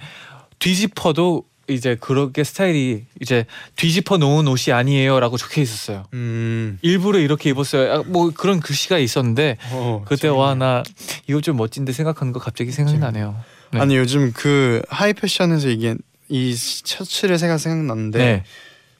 뒤집어도 0.60 1.44
이제 1.68 1.96
그렇게 2.00 2.44
스타일이 2.44 3.06
이제 3.20 3.46
뒤집어 3.76 4.18
놓은 4.18 4.48
옷이 4.48 4.72
아니에요라고 4.74 5.38
적혀 5.38 5.62
있었어요. 5.62 6.04
음. 6.14 6.78
일부러 6.84 7.18
이렇게 7.18 7.50
입었어요. 7.50 7.92
아, 7.92 8.04
뭐 8.06 8.32
그런 8.36 8.60
글씨가 8.60 9.00
있었는데 9.00 9.58
어, 9.72 10.04
그때. 10.06 10.28
와 10.28 10.54
나 10.54 10.84
이거 11.28 11.42
좀 11.42 11.58
멋진데 11.58 11.92
생각한 11.92 12.32
거 12.34 12.40
갑자기 12.40 12.72
생각이 12.72 13.00
나네요. 13.00 13.36
네. 13.72 13.80
아니 13.80 13.98
요즘 13.98 14.32
그 14.34 14.84
high 14.90 15.14
fashion에서 15.14 15.70
이게 15.70 15.96
이 16.30 16.54
셔츠를 16.56 17.40
생각 17.40 17.58
생각났는데 17.58 18.18
네. 18.20 18.44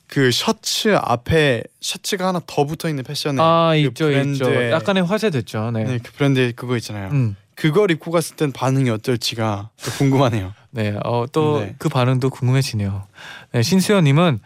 그 0.08 0.32
셔츠 0.32 0.96
앞에 0.96 1.64
셔츠가 1.82 2.28
하나 2.28 2.40
더 2.46 2.66
붙어 2.66 2.90
있는 2.90 3.04
패션에 3.04 3.38
아그 3.40 3.78
있죠 3.78 4.12
있죠. 4.12 4.46
브랜드의- 4.46 4.72
약간의 4.72 5.04
화제 5.04 5.30
됐죠. 5.30 5.72
네. 5.72 5.84
네, 5.84 6.00
그 6.02 6.12
브랜드 6.14 6.54
그거 6.56 6.78
있잖아요. 6.78 7.10
음. 7.12 7.36
그걸 7.56 7.90
입고 7.92 8.12
갔을 8.12 8.36
땐 8.36 8.52
반응이 8.52 8.90
어떨지가 8.90 9.70
또 9.84 9.92
궁금하네요. 9.92 10.54
네, 10.72 10.96
어, 11.06 11.26
또 11.32 11.62
네. 11.62 11.76
그 11.80 11.88
반응도 11.90 12.30
궁금해지네요. 12.30 13.04
네, 13.54 13.62
신수연님은 13.62 14.40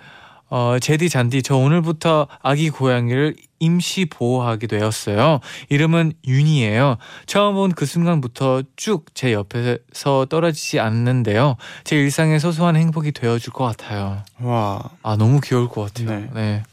어, 0.51 0.77
제디 0.79 1.09
잔디 1.09 1.41
저 1.43 1.55
오늘부터 1.57 2.27
아기 2.41 2.69
고양이를 2.69 3.35
임시 3.59 4.05
보호하게 4.05 4.67
되었어요. 4.67 5.39
이름은 5.69 6.13
윤이에요. 6.25 6.97
처음 7.25 7.55
본 7.55 7.71
그 7.71 7.85
순간부터 7.85 8.63
쭉 8.75 9.05
제 9.13 9.33
옆에서 9.33 10.25
떨어지지 10.29 10.79
않는데요. 10.79 11.55
제 11.83 11.95
일상의 11.97 12.39
소소한 12.39 12.75
행복이 12.75 13.11
되어줄 13.11 13.53
것 13.53 13.65
같아요. 13.65 14.23
와. 14.39 14.89
아 15.03 15.15
너무 15.17 15.39
귀여울 15.41 15.67
것 15.69 15.93
같아요. 15.93 16.09
네. 16.19 16.29
네. 16.33 16.63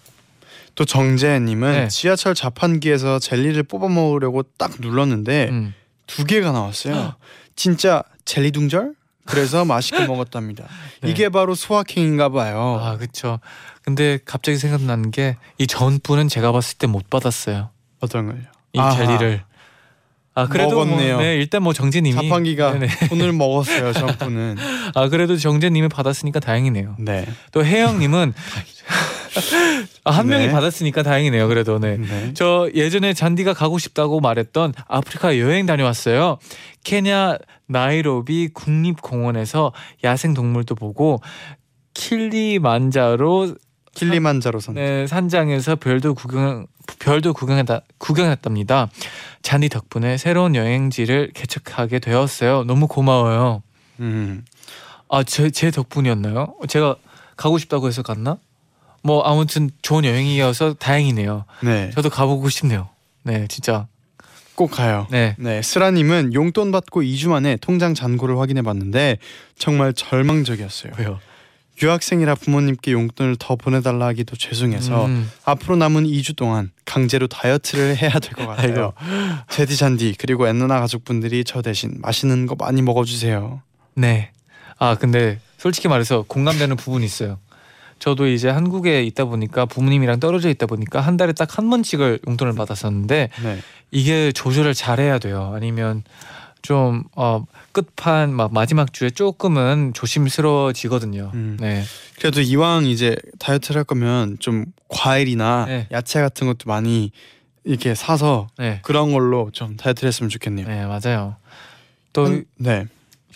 또 0.74 0.84
정재님은 0.84 1.72
네. 1.72 1.88
지하철 1.88 2.34
자판기에서 2.34 3.18
젤리를 3.18 3.62
뽑아 3.64 3.88
먹으려고 3.88 4.42
딱 4.58 4.72
눌렀는데 4.80 5.48
음. 5.50 5.74
두 6.06 6.24
개가 6.24 6.52
나왔어요. 6.52 7.14
진짜 7.56 8.02
젤리 8.26 8.52
둥절? 8.52 8.94
그래서 9.24 9.64
맛있게 9.64 10.04
먹었답니다. 10.06 10.66
네. 11.02 11.10
이게 11.10 11.28
바로 11.30 11.54
소확행인가 11.54 12.28
봐요. 12.28 12.78
아 12.80 12.96
그렇죠. 12.96 13.40
근데 13.86 14.18
갑자기 14.24 14.58
생각나는 14.58 15.12
게이 15.12 15.66
전분은 15.68 16.28
제가 16.28 16.50
봤을 16.52 16.76
때 16.76 16.86
못 16.88 17.08
받았어요. 17.08 17.70
어떤 18.00 18.26
걸요? 18.26 18.40
이 18.72 18.78
아하. 18.80 18.96
젤리를. 18.96 19.42
아 20.34 20.48
그래도 20.48 20.72
먹었네요. 20.84 21.14
뭐, 21.14 21.22
네 21.22 21.36
일단 21.36 21.62
뭐 21.62 21.72
정재님이 21.72 22.14
자판기가 22.14 22.72
네네. 22.72 22.88
돈을 23.08 23.32
먹었어요. 23.32 23.92
전부는. 23.94 24.56
아 24.94 25.08
그래도 25.08 25.36
정재님이 25.38 25.88
받았으니까 25.88 26.40
다행이네요. 26.40 26.96
네. 26.98 27.26
또 27.52 27.64
혜영님은 27.64 28.34
아, 30.04 30.10
한 30.10 30.26
네. 30.26 30.36
명이 30.36 30.50
받았으니까 30.50 31.02
다행이네요. 31.04 31.46
그래도 31.48 31.78
네. 31.78 31.96
네. 31.96 32.32
저 32.34 32.68
예전에 32.74 33.14
잔디가 33.14 33.54
가고 33.54 33.78
싶다고 33.78 34.20
말했던 34.20 34.74
아프리카 34.88 35.38
여행 35.38 35.64
다녀왔어요. 35.64 36.38
케냐 36.84 37.38
나이로비 37.66 38.48
국립공원에서 38.52 39.72
야생 40.04 40.34
동물도 40.34 40.74
보고 40.74 41.20
킬리만자로 41.94 43.54
킬리만자로선. 43.96 44.74
네, 44.74 45.06
산장에서 45.06 45.76
별도 45.76 46.14
구경 46.14 46.66
별도 46.98 47.32
구경했다 47.32 47.80
구경했답니다. 47.98 48.88
잔디 49.42 49.68
덕분에 49.68 50.16
새로운 50.18 50.54
여행지를 50.54 51.30
개척하게 51.34 51.98
되었어요. 51.98 52.64
너무 52.64 52.86
고마워요. 52.86 53.62
음. 54.00 54.44
아, 55.08 55.22
제, 55.22 55.50
제 55.50 55.70
덕분이었나요? 55.70 56.54
제가 56.68 56.96
가고 57.36 57.58
싶다고 57.58 57.88
해서 57.88 58.02
갔나? 58.02 58.38
뭐 59.02 59.22
아무튼 59.22 59.70
좋은 59.82 60.04
여행이어서 60.04 60.74
다행이네요. 60.74 61.44
네. 61.62 61.90
저도 61.94 62.10
가보고 62.10 62.48
싶네요. 62.48 62.88
네, 63.22 63.46
진짜. 63.48 63.86
꼭 64.56 64.70
가요. 64.70 65.06
네. 65.10 65.36
네, 65.38 65.62
스라님은 65.62 66.34
용돈 66.34 66.72
받고 66.72 67.02
2주 67.02 67.28
만에 67.28 67.56
통장 67.56 67.94
잔고를 67.94 68.38
확인해 68.38 68.62
봤는데 68.62 69.18
정말 69.58 69.92
절망적이었어요. 69.92 70.92
왜요? 70.98 71.20
유학생이라 71.82 72.36
부모님께 72.36 72.92
용돈을 72.92 73.36
더 73.38 73.56
보내달라 73.56 74.06
하기도 74.06 74.34
죄송해서 74.36 75.06
음, 75.06 75.30
앞으로 75.44 75.76
남은 75.76 76.04
2주 76.04 76.34
동안 76.36 76.70
강제로 76.84 77.26
다이어트를 77.26 77.96
해야 77.96 78.10
될 78.18 78.32
것 78.32 78.46
같아요. 78.48 78.92
제디 79.50 79.76
잔디 79.76 80.14
그리고 80.18 80.46
엔나나 80.48 80.80
가족분들이 80.80 81.44
저 81.44 81.60
대신 81.62 81.98
맛있는 82.00 82.46
거 82.46 82.54
많이 82.54 82.80
먹어주세요. 82.82 83.60
네. 83.94 84.30
아, 84.78 84.94
근데 84.94 85.38
솔직히 85.58 85.88
말해서 85.88 86.24
공감되는 86.26 86.76
부분이 86.76 87.04
있어요. 87.04 87.38
저도 87.98 88.26
이제 88.28 88.48
한국에 88.50 89.02
있다 89.04 89.24
보니까 89.24 89.64
부모님이랑 89.64 90.20
떨어져 90.20 90.50
있다 90.50 90.66
보니까 90.66 91.00
한 91.00 91.16
달에 91.16 91.32
딱 91.32 91.56
한 91.58 91.70
번씩을 91.70 92.20
용돈을 92.28 92.54
받았었는데 92.54 93.30
네, 93.42 93.58
이게 93.90 94.32
조절을 94.32 94.74
잘해야 94.74 95.18
돼요. 95.18 95.52
아니면 95.56 96.04
좀 96.66 97.04
어, 97.14 97.44
끝판 97.70 98.32
막 98.34 98.52
마지막 98.52 98.92
주에 98.92 99.08
조금은 99.08 99.92
조심스러워지거든요. 99.94 101.30
음. 101.32 101.56
네. 101.60 101.84
그래도 102.18 102.40
이왕 102.40 102.86
이제 102.86 103.14
다이어트를 103.38 103.78
할 103.78 103.84
거면 103.84 104.38
좀 104.40 104.64
과일이나 104.88 105.66
네. 105.66 105.86
야채 105.92 106.20
같은 106.20 106.48
것도 106.48 106.64
많이 106.66 107.12
이렇게 107.62 107.94
사서 107.94 108.48
네. 108.58 108.80
그런 108.82 109.12
걸로 109.12 109.50
좀 109.52 109.76
다이어트를 109.76 110.08
했으면 110.08 110.28
좋겠네요. 110.28 110.66
네, 110.66 110.84
맞아요. 110.86 111.36
또 112.12 112.24
한- 112.26 112.44
네, 112.56 112.86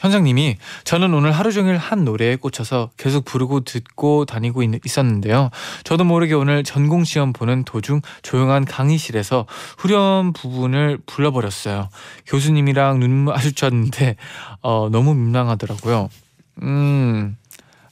현장님이 0.01 0.57
저는 0.85 1.13
오늘 1.15 1.31
하루 1.31 1.53
종일 1.53 1.77
한 1.77 2.05
노래에 2.05 2.37
꽂혀서 2.37 2.91
계속 2.97 3.25
부르고 3.25 3.61
듣고 3.61 4.25
다니고 4.25 4.63
있, 4.63 4.71
있었는데요. 4.85 5.51
저도 5.85 6.05
모르게 6.05 6.35
오늘 6.35 6.65
전공 6.65 7.05
시험 7.05 7.33
보는 7.33 7.65
도중 7.65 8.01
조용한 8.23 8.65
강의실에서 8.65 9.47
후렴 9.79 10.33
부분을 10.33 10.99
불러버렸어요. 11.07 11.89
교수님이랑 12.27 13.01
눈 13.01 13.11
마주쳤는데 13.11 14.17
어, 14.63 14.89
너무 14.91 15.15
민망하더라고요. 15.15 16.09
음, 16.63 17.37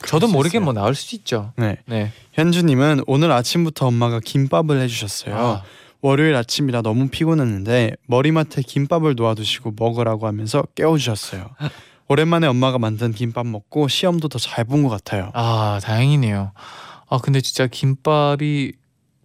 저도 0.06 0.28
수 0.28 0.32
모르게. 0.32 0.58
뭐 0.60 0.72
나올 0.72 0.94
수 0.94 1.14
있죠. 1.16 1.52
네. 1.56 1.76
네. 1.86 2.12
현주님은 2.32 3.02
오늘 3.06 3.32
아침부터 3.32 3.86
엄마가 3.86 4.20
김밥을 4.24 4.80
해주셨어요. 4.80 5.36
아, 5.36 5.62
월요일 6.00 6.36
아침이라 6.36 6.82
너무 6.82 7.08
피곤했는데 7.08 7.96
머리맡에 8.06 8.62
김밥을 8.62 9.14
놓아두시고 9.16 9.74
먹으라고 9.76 10.26
하면서 10.26 10.62
깨워주셨어요. 10.74 11.50
오랜만에 12.08 12.46
엄마가 12.46 12.78
만든 12.78 13.12
김밥 13.12 13.46
먹고 13.46 13.88
시험도 13.88 14.28
더 14.28 14.38
잘 14.38 14.64
본 14.64 14.82
것 14.82 14.88
같아요. 14.88 15.30
아, 15.34 15.78
다행이네요. 15.82 16.52
아, 17.10 17.18
근데 17.18 17.40
진짜 17.40 17.66
김밥이 17.66 18.72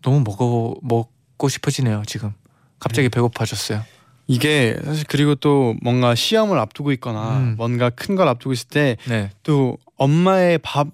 너무 0.02 0.22
먹어 0.26 0.76
먹고 0.82 1.48
싶어지네요. 1.50 2.04
지금 2.06 2.34
갑자기 2.80 3.10
배고파졌어요. 3.10 3.82
이게 4.28 4.78
사실 4.86 5.06
그리고 5.10 5.36
또 5.36 5.76
뭔가 5.82 6.15
시험을 6.15 6.58
앞두고 6.60 6.91
있거나 6.93 7.38
음. 7.38 7.56
뭔가 7.58 7.89
큰 7.89 8.15
걸 8.15 8.28
앞두고 8.30 8.54
있을 8.54 8.67
때 8.69 8.98
네, 9.08 9.30
또 9.43 9.78
엄마의 9.98 10.58
밥 10.60 10.88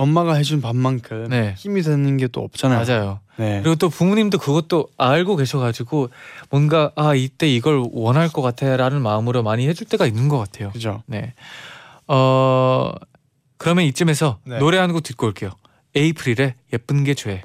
엄마가 0.00 0.34
해준 0.34 0.60
밥만큼 0.60 1.28
네. 1.28 1.54
힘이 1.58 1.82
되는 1.82 2.16
게 2.16 2.26
또 2.28 2.40
없잖아요. 2.42 2.84
맞아요. 2.86 3.20
네. 3.36 3.60
그리고 3.62 3.76
또 3.76 3.88
부모님도 3.88 4.38
그것도 4.38 4.88
알고 4.96 5.36
계셔가지고 5.36 6.10
뭔가 6.50 6.92
아 6.96 7.14
이때 7.14 7.48
이걸 7.48 7.84
원할 7.92 8.28
것 8.28 8.40
같아라는 8.42 9.02
마음으로 9.02 9.42
많이 9.42 9.66
해줄 9.68 9.86
때가 9.88 10.06
있는 10.06 10.28
것 10.28 10.38
같아요. 10.38 10.70
그죠. 10.70 11.02
네. 11.06 11.34
어 12.06 12.92
그러면 13.58 13.84
이쯤에서 13.84 14.38
네. 14.44 14.58
노래 14.58 14.78
한 14.78 14.92
곡 14.92 15.02
듣고 15.02 15.26
올게요. 15.26 15.50
에이프릴의 15.94 16.54
예쁜 16.72 17.04
게 17.04 17.14
죄. 17.14 17.42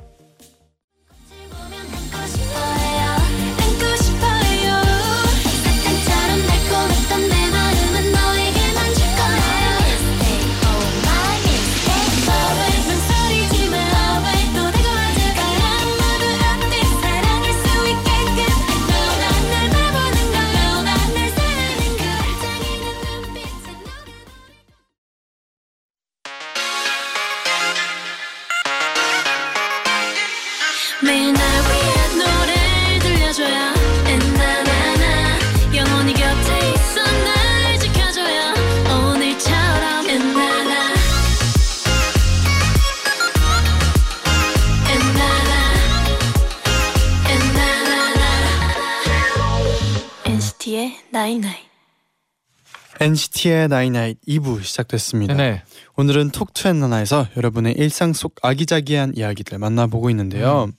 NCT의 53.00 53.68
나이나잇 53.68 54.18
2부 54.28 54.64
시작됐습니다. 54.64 55.34
네. 55.34 55.64
오늘은 55.96 56.32
Talk 56.32 56.56
To 56.56 56.68
엔나나에서 56.68 57.28
여러분의 57.36 57.74
일상 57.74 58.14
속 58.14 58.36
아기자기한 58.42 59.14
이야기들 59.16 59.58
만나보고 59.58 60.10
있는데요. 60.12 60.70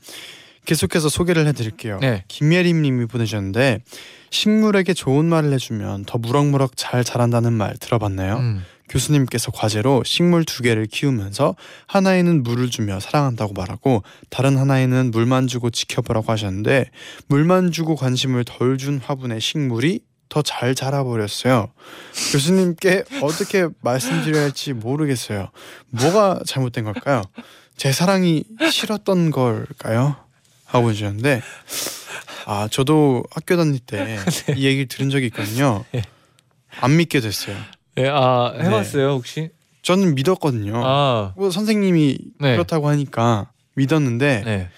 계속해서 0.65 1.09
소개를 1.09 1.47
해드릴게요. 1.47 1.99
네. 2.01 2.25
김예림님이 2.29 3.07
보내셨는데 3.07 3.83
식물에게 4.31 4.95
좋은 4.95 5.25
말을 5.27 5.53
해주면 5.53 6.05
더 6.07 6.19
무럭무럭 6.19 6.73
잘 6.77 7.05
자란다는 7.05 7.53
말 7.53 7.77
들어봤나요? 7.77 8.37
음. 8.39 8.65
교수님께서 8.89 9.51
과제로 9.51 10.03
식물 10.05 10.45
두 10.45 10.63
개를 10.63 10.87
키우면서 10.87 11.57
하나에는 11.87 12.43
물을 12.45 12.71
주며 12.71 13.01
사랑한다고 13.01 13.53
말하고 13.53 14.03
다른 14.31 14.57
하나에는 14.57 15.11
물만 15.11 15.49
주고 15.49 15.71
지켜보라고 15.71 16.31
하셨는데 16.33 16.91
물만 17.27 17.73
주고 17.73 17.97
관심을 17.97 18.45
덜 18.45 18.77
준 18.79 19.01
화분의 19.03 19.41
식물이 19.41 20.01
더 20.29 20.43
잘 20.43 20.75
자라버렸어요. 20.75 21.69
교수님께 22.33 23.05
어떻게 23.23 23.69
말씀드려야 23.81 24.43
할지 24.45 24.73
모르겠어요. 24.73 25.51
뭐가 25.91 26.41
잘못된 26.47 26.85
걸까요? 26.85 27.23
제 27.77 27.93
사랑이 27.93 28.45
싫었던 28.71 29.31
걸까요? 29.31 30.17
하고 30.65 30.93
주셨는데 30.93 31.43
아 32.47 32.69
저도 32.71 33.23
학교 33.31 33.57
다닐 33.57 33.79
때 33.79 34.19
이 34.57 34.67
얘기를 34.67 34.87
들은 34.89 35.11
적이 35.11 35.27
있거든요. 35.27 35.85
네. 35.93 36.03
안 36.81 36.97
믿게 36.97 37.21
됐어요. 37.21 37.57
네, 37.95 38.09
아 38.09 38.53
해봤어요 38.61 39.11
혹시? 39.11 39.51
저는 39.83 40.17
믿었거든요. 40.17 40.83
아, 40.85 41.33
뭐 41.37 41.51
선생님이 41.51 42.19
네. 42.41 42.53
그렇다고 42.53 42.89
하니까 42.89 43.51
믿었는데 43.77 44.43
네. 44.45 44.69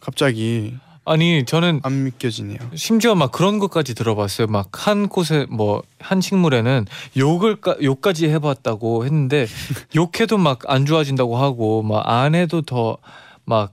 갑자기 0.00 0.74
아니 1.06 1.44
저는 1.44 1.80
안 1.82 2.04
믿겨지네요. 2.04 2.58
심지어 2.74 3.14
막 3.14 3.30
그런 3.30 3.58
것까지 3.58 3.94
들어봤어요. 3.94 4.46
막 4.46 4.70
한 4.72 5.08
곳에 5.08 5.46
뭐 5.50 5.82
한 5.98 6.20
식물에는 6.20 6.86
욕을 7.16 7.60
까, 7.60 7.76
욕까지 7.82 8.28
해봤다고 8.28 9.04
했는데 9.04 9.46
욕해도 9.96 10.38
막 10.38 10.60
안 10.66 10.84
좋아진다고 10.86 11.36
하고 11.36 11.82
막 11.82 12.02
안 12.08 12.34
해도 12.34 12.62
더막막 12.62 13.72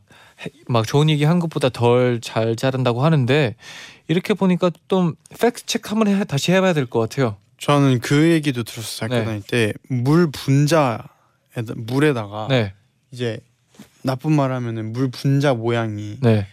좋은 0.87 1.09
얘기 1.09 1.23
한 1.23 1.39
것보다 1.39 1.69
덜 1.69 2.19
잘 2.21 2.55
자란다고 2.55 3.03
하는데 3.03 3.55
이렇게 4.07 4.33
보니까 4.33 4.71
좀 4.87 5.15
팩트 5.39 5.65
체크 5.65 5.89
한번 5.89 6.07
해, 6.07 6.23
다시 6.25 6.51
해봐야 6.51 6.73
될 6.73 6.85
것 6.85 6.99
같아요. 6.99 7.37
저는 7.59 7.99
그 7.99 8.31
얘기도 8.31 8.63
들었어요. 8.63 9.05
학교 9.05 9.15
네. 9.19 9.25
다닐 9.25 9.41
때 9.41 9.73
물 9.89 10.29
분자 10.31 11.03
물에다가 11.75 12.47
네, 12.49 12.73
이제 13.11 13.39
나쁜 14.03 14.33
말 14.33 14.51
하면은 14.51 14.93
물 14.93 15.09
분자 15.11 15.53
모양이 15.53 16.17
네. 16.21 16.47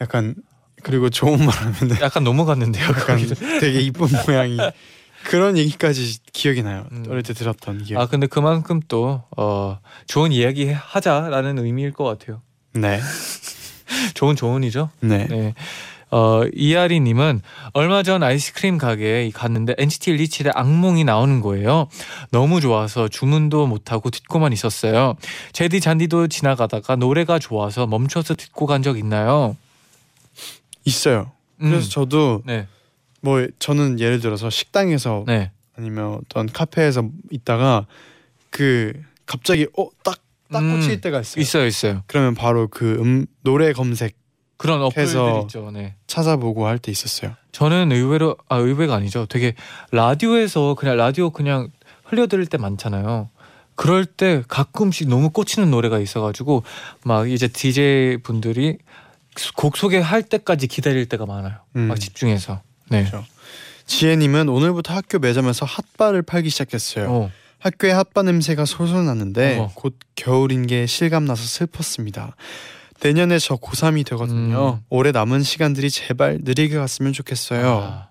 약간 0.00 0.34
그리고 0.82 1.10
좋은 1.10 1.44
말 1.44 1.54
하면은 1.54 1.96
약간 2.00 2.24
넘어갔는데요. 2.24 2.84
약간. 2.84 3.18
되게 3.60 3.80
이쁜 3.80 4.08
모양이 4.26 4.56
그런 5.24 5.58
얘기까지 5.58 6.18
기억이 6.32 6.62
나요. 6.62 6.86
음. 6.92 7.04
어릴 7.10 7.22
때 7.22 7.34
들었던 7.34 7.82
기억. 7.84 8.00
아 8.00 8.06
근데 8.06 8.26
그만큼 8.26 8.80
또 8.88 9.22
어, 9.36 9.78
좋은 10.06 10.32
이야기 10.32 10.70
하자라는 10.72 11.58
의미일 11.58 11.92
것 11.92 12.04
같아요. 12.04 12.40
네, 12.72 13.00
좋은 14.14 14.36
조언이죠. 14.36 14.90
네. 15.00 15.26
네. 15.28 15.54
어, 16.12 16.42
이하리님은 16.54 17.40
얼마 17.72 18.02
전 18.02 18.22
아이스크림 18.24 18.78
가게에 18.78 19.30
갔는데 19.30 19.74
NCT 19.78 20.16
127의 20.16 20.50
악몽이 20.54 21.04
나오는 21.04 21.40
거예요. 21.40 21.88
너무 22.32 22.60
좋아서 22.60 23.06
주문도 23.06 23.68
못하고 23.68 24.10
듣고만 24.10 24.52
있었어요. 24.52 25.14
제디 25.52 25.80
잔디도 25.80 26.26
지나가다가 26.28 26.96
노래가 26.96 27.38
좋아서 27.38 27.86
멈춰서 27.86 28.34
듣고 28.34 28.66
간 28.66 28.82
적 28.82 28.98
있나요? 28.98 29.56
있어요. 30.84 31.32
음, 31.60 31.70
그래서 31.70 31.88
저도 31.88 32.42
네, 32.44 32.66
뭐 33.20 33.46
저는 33.58 34.00
예를 34.00 34.20
들어서 34.20 34.50
식당에서 34.50 35.24
네, 35.26 35.50
아니면 35.76 36.18
어떤 36.24 36.46
카페에서 36.46 37.08
있다가 37.30 37.86
그 38.50 38.92
갑자기 39.26 39.66
어딱딱 39.76 40.62
음, 40.62 40.80
꽂힐 40.80 41.00
때가 41.00 41.20
있어요. 41.20 41.40
있어요, 41.42 41.66
있어요. 41.66 42.02
그러면 42.06 42.34
바로 42.34 42.68
그 42.68 42.94
음, 43.00 43.26
노래 43.42 43.72
검색 43.72 44.16
그런 44.56 44.82
어플들 44.82 45.42
있죠. 45.42 45.70
네. 45.72 45.94
찾아보고 46.06 46.66
할 46.66 46.78
때 46.78 46.90
있었어요. 46.92 47.34
저는 47.52 47.92
의외로 47.92 48.36
아 48.48 48.56
의외가 48.56 48.94
아니죠. 48.94 49.26
되게 49.26 49.54
라디오에서 49.92 50.74
그냥 50.74 50.96
라디오 50.96 51.30
그냥 51.30 51.68
흘려 52.04 52.26
들을 52.26 52.44
때 52.46 52.58
많잖아요. 52.58 53.30
그럴 53.74 54.04
때 54.04 54.42
가끔씩 54.48 55.08
너무 55.08 55.30
꽂히는 55.30 55.70
노래가 55.70 55.98
있어가지고 55.98 56.64
막 57.04 57.30
이제 57.30 57.48
DJ 57.48 58.18
분들이 58.18 58.76
곡 59.56 59.76
소개할 59.76 60.22
때까지 60.22 60.66
기다릴 60.66 61.08
때가 61.08 61.26
많아요. 61.26 61.54
음. 61.76 61.82
막 61.82 61.98
집중해서. 61.98 62.62
네. 62.88 63.04
그렇죠. 63.04 63.24
지혜님은 63.86 64.48
오늘부터 64.48 64.94
학교 64.94 65.18
매점에서 65.18 65.66
핫바를 65.66 66.22
팔기 66.22 66.50
시작했어요. 66.50 67.10
어, 67.10 67.30
학교에 67.58 67.90
핫바 67.90 68.22
냄새가 68.22 68.64
솔솔 68.64 69.04
나는데 69.04 69.58
어머. 69.58 69.70
곧 69.74 69.96
겨울인 70.14 70.66
게 70.66 70.86
실감 70.86 71.24
나서 71.24 71.42
슬펐습니다. 71.42 72.36
내년에 73.02 73.38
저 73.38 73.56
고3이 73.56 74.06
되거든요. 74.10 74.74
음. 74.74 74.84
올해 74.90 75.10
남은 75.10 75.42
시간들이 75.42 75.90
제발 75.90 76.38
느리게 76.42 76.76
갔으면 76.76 77.12
좋겠어요. 77.12 77.78
아, 77.78 78.08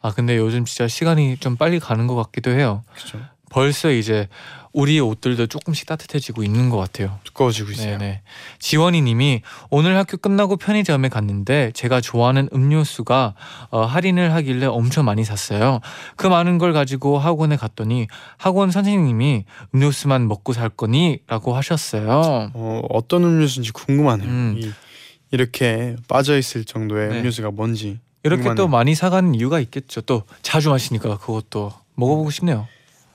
아 0.00 0.12
근데 0.12 0.36
요즘 0.36 0.64
진짜 0.64 0.88
시간이 0.88 1.38
좀 1.38 1.56
빨리 1.56 1.78
가는 1.78 2.06
것 2.06 2.14
같기도 2.14 2.50
해요. 2.50 2.82
그렇죠. 2.94 3.18
벌써 3.52 3.90
이제 3.90 4.28
우리 4.72 4.98
옷들도 4.98 5.46
조금씩 5.46 5.86
따뜻해지고 5.86 6.42
있는 6.42 6.70
것 6.70 6.78
같아요. 6.78 7.18
두꺼워지고 7.24 7.72
있어요. 7.72 7.98
네네. 7.98 8.22
지원이님이 8.58 9.42
오늘 9.68 9.96
학교 9.98 10.16
끝나고 10.16 10.56
편의점에 10.56 11.10
갔는데 11.10 11.72
제가 11.74 12.00
좋아하는 12.00 12.48
음료수가 12.54 13.34
어, 13.70 13.80
할인을 13.82 14.32
하길래 14.32 14.64
엄청 14.64 15.04
많이 15.04 15.24
샀어요. 15.24 15.80
그 16.16 16.26
많은 16.26 16.56
걸 16.56 16.72
가지고 16.72 17.18
학원에 17.18 17.56
갔더니 17.56 18.06
학원 18.38 18.70
선생님이 18.70 19.44
음료수만 19.74 20.26
먹고 20.26 20.54
살 20.54 20.70
거니?라고 20.70 21.54
하셨어요. 21.54 22.50
어, 22.54 22.82
어떤 22.88 23.24
음료수인지 23.24 23.72
궁금하네요. 23.72 24.28
음. 24.28 24.54
이, 24.58 24.70
이렇게 25.30 25.96
빠져 26.08 26.38
있을 26.38 26.64
정도의 26.64 27.10
네. 27.10 27.18
음료수가 27.18 27.50
뭔지. 27.50 27.98
이렇게 28.22 28.44
궁금하네요. 28.44 28.64
또 28.64 28.68
많이 28.68 28.94
사가는 28.94 29.34
이유가 29.34 29.60
있겠죠. 29.60 30.00
또 30.00 30.22
자주 30.40 30.70
마시니까 30.70 31.18
그것도 31.18 31.72
먹어보고 31.96 32.30
싶네요. 32.30 32.66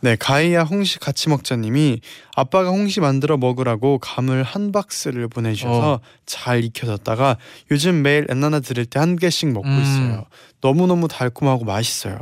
네, 0.08 0.15
가이아 0.15 0.63
홍시 0.63 1.00
같이 1.00 1.28
먹자님이 1.28 2.00
아빠가 2.34 2.70
홍시 2.70 3.02
만들어 3.02 3.36
먹으라고 3.36 3.98
감을 4.00 4.41
한 4.43 4.72
박스를 4.72 5.28
보내주셔서 5.28 5.93
어. 5.96 6.00
잘 6.26 6.63
익혀뒀다가 6.63 7.36
요즘 7.72 8.04
매일 8.04 8.26
엔나나 8.30 8.62
들을 8.62 8.86
때 8.86 9.00
한 9.00 9.17
개씩 9.17 9.50
먹고 9.52 9.67
음. 9.67 9.82
있어요. 9.82 10.26
너무 10.62 10.88
너무 10.88 11.10
달콤하고 11.10 11.65
맛있어요. 11.65 12.20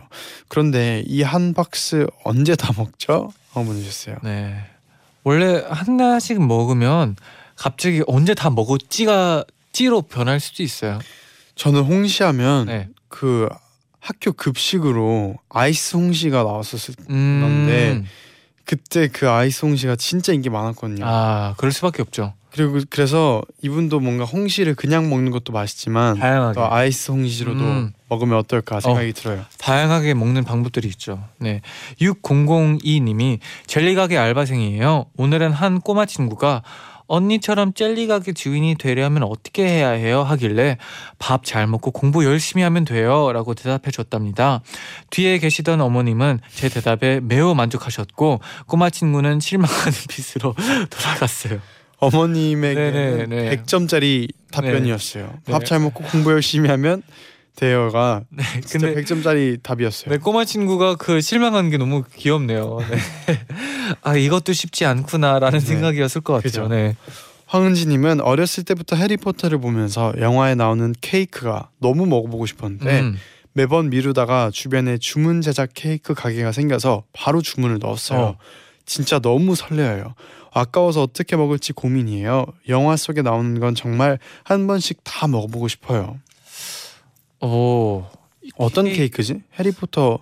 그런데 0.47 1.03
이 1.05 1.21
한 1.21 1.53
박스 1.53 2.07
언제 2.23 2.55
다 2.55 2.73
먹죠? 2.75 3.31
어 3.53 3.63
보내주셨어요. 3.63 4.15
네. 4.23 4.55
원래 5.23 5.63
하나씩 5.69 6.41
먹으면 6.43 7.15
갑자기 7.55 8.01
언제 8.07 8.33
다 8.33 8.49
먹었지가 8.49 9.45
찌로 9.73 10.01
변할 10.01 10.39
수도 10.39 10.63
있어요. 10.63 10.97
저는 11.53 11.81
홍시하면 11.83 12.65
네. 12.65 12.89
그 13.09 13.47
학교 14.05 14.33
급식으로 14.33 15.35
아이스 15.49 15.97
홍시가 15.97 16.43
나왔었을 16.43 16.93
음. 17.09 17.39
그런데 17.41 18.05
그때 18.63 19.07
그 19.07 19.27
아이스 19.27 19.65
홍시가 19.65 19.95
진짜 19.95 20.31
인기 20.31 20.51
많았거든요. 20.51 21.03
아, 21.03 21.55
그럴 21.57 21.71
수밖에 21.71 22.03
없죠. 22.03 22.33
그리고 22.51 22.79
그래서 22.91 23.41
이분도 23.63 23.99
뭔가 23.99 24.23
홍시를 24.23 24.75
그냥 24.75 25.09
먹는 25.09 25.31
것도 25.31 25.51
맛있지만 25.51 26.19
다양하게 26.19 26.53
또 26.53 26.71
아이스 26.71 27.11
홍시로도 27.11 27.59
음. 27.59 27.93
먹으면 28.07 28.37
어떨까 28.37 28.79
생각이 28.79 29.11
들어요. 29.13 29.43
다양하게 29.57 30.13
먹는 30.13 30.43
방법들이 30.43 30.87
있죠. 30.89 31.23
네. 31.39 31.61
6002님이 31.99 33.39
젤리 33.65 33.95
가게 33.95 34.19
알바생이에요. 34.19 35.07
오늘은 35.17 35.51
한 35.51 35.81
꼬마 35.81 36.05
친구가 36.05 36.61
언니처럼 37.07 37.73
젤리 37.73 38.07
가게 38.07 38.33
주인이 38.33 38.75
되려면 38.75 39.23
어떻게 39.23 39.65
해야 39.67 39.89
해요? 39.89 40.23
하길래 40.23 40.77
밥 41.19 41.43
잘 41.43 41.67
먹고 41.67 41.91
공부 41.91 42.25
열심히 42.25 42.63
하면 42.63 42.85
돼요. 42.85 43.31
라고 43.31 43.53
대답해 43.53 43.91
줬답니다. 43.91 44.61
뒤에 45.11 45.37
계시던 45.37 45.79
어머님은 45.81 46.39
제 46.53 46.69
대답에 46.69 47.19
매우 47.21 47.53
만족하셨고 47.53 48.39
꼬마 48.65 48.89
친구는 48.89 49.39
실망하는 49.39 49.93
빛으로 50.09 50.55
돌아갔어요. 50.89 51.59
어머님에게는 51.97 53.27
네네, 53.29 53.49
네. 53.49 53.55
100점짜리 53.63 54.29
답변이었어요. 54.51 55.33
네. 55.45 55.51
밥잘 55.51 55.79
먹고 55.79 56.03
공부 56.03 56.31
열심히 56.31 56.69
하면 56.69 57.01
돼요가 57.55 58.23
네. 58.29 58.43
진짜 58.65 58.87
근데 58.87 59.01
100점짜리 59.01 59.61
답이었어요. 59.63 60.11
네, 60.11 60.17
꼬마 60.17 60.45
친구가 60.45 60.95
그 60.95 61.21
실망한 61.21 61.69
게 61.69 61.77
너무 61.77 62.03
귀엽네요. 62.15 62.79
네. 62.89 62.97
아 64.01 64.15
이것도 64.15 64.53
쉽지 64.53 64.85
않구나라는 64.85 65.59
네. 65.59 65.65
생각이었을 65.65 66.21
것 66.21 66.33
같아요. 66.33 66.43
그죠. 66.43 66.67
네. 66.67 66.95
황은지님은 67.47 68.21
어렸을 68.21 68.63
때부터 68.63 68.95
해리포터를 68.95 69.59
보면서 69.59 70.13
영화에 70.19 70.55
나오는 70.55 70.93
케이크가 70.99 71.69
너무 71.79 72.05
먹어보고 72.05 72.45
싶었는데 72.45 72.99
음. 73.01 73.17
매번 73.53 73.89
미루다가 73.89 74.49
주변에 74.51 74.97
주문 74.97 75.41
제작 75.41 75.69
케이크 75.73 76.13
가게가 76.13 76.51
생겨서 76.51 77.03
바로 77.13 77.41
주문을 77.41 77.79
넣었어요. 77.79 78.19
어. 78.19 78.37
진짜 78.85 79.19
너무 79.19 79.55
설레어요. 79.55 80.13
아까워서 80.53 81.01
어떻게 81.01 81.35
먹을지 81.35 81.73
고민이에요. 81.73 82.45
영화 82.69 82.95
속에 82.95 83.21
나오는 83.21 83.59
건 83.59 83.75
정말 83.75 84.19
한 84.43 84.67
번씩 84.67 85.01
다 85.03 85.27
먹어보고 85.27 85.67
싶어요. 85.67 86.19
오. 87.41 88.05
어떤 88.57 88.85
케이- 88.85 88.95
케이 88.95 89.09
크지? 89.09 89.41
해리포터 89.59 90.19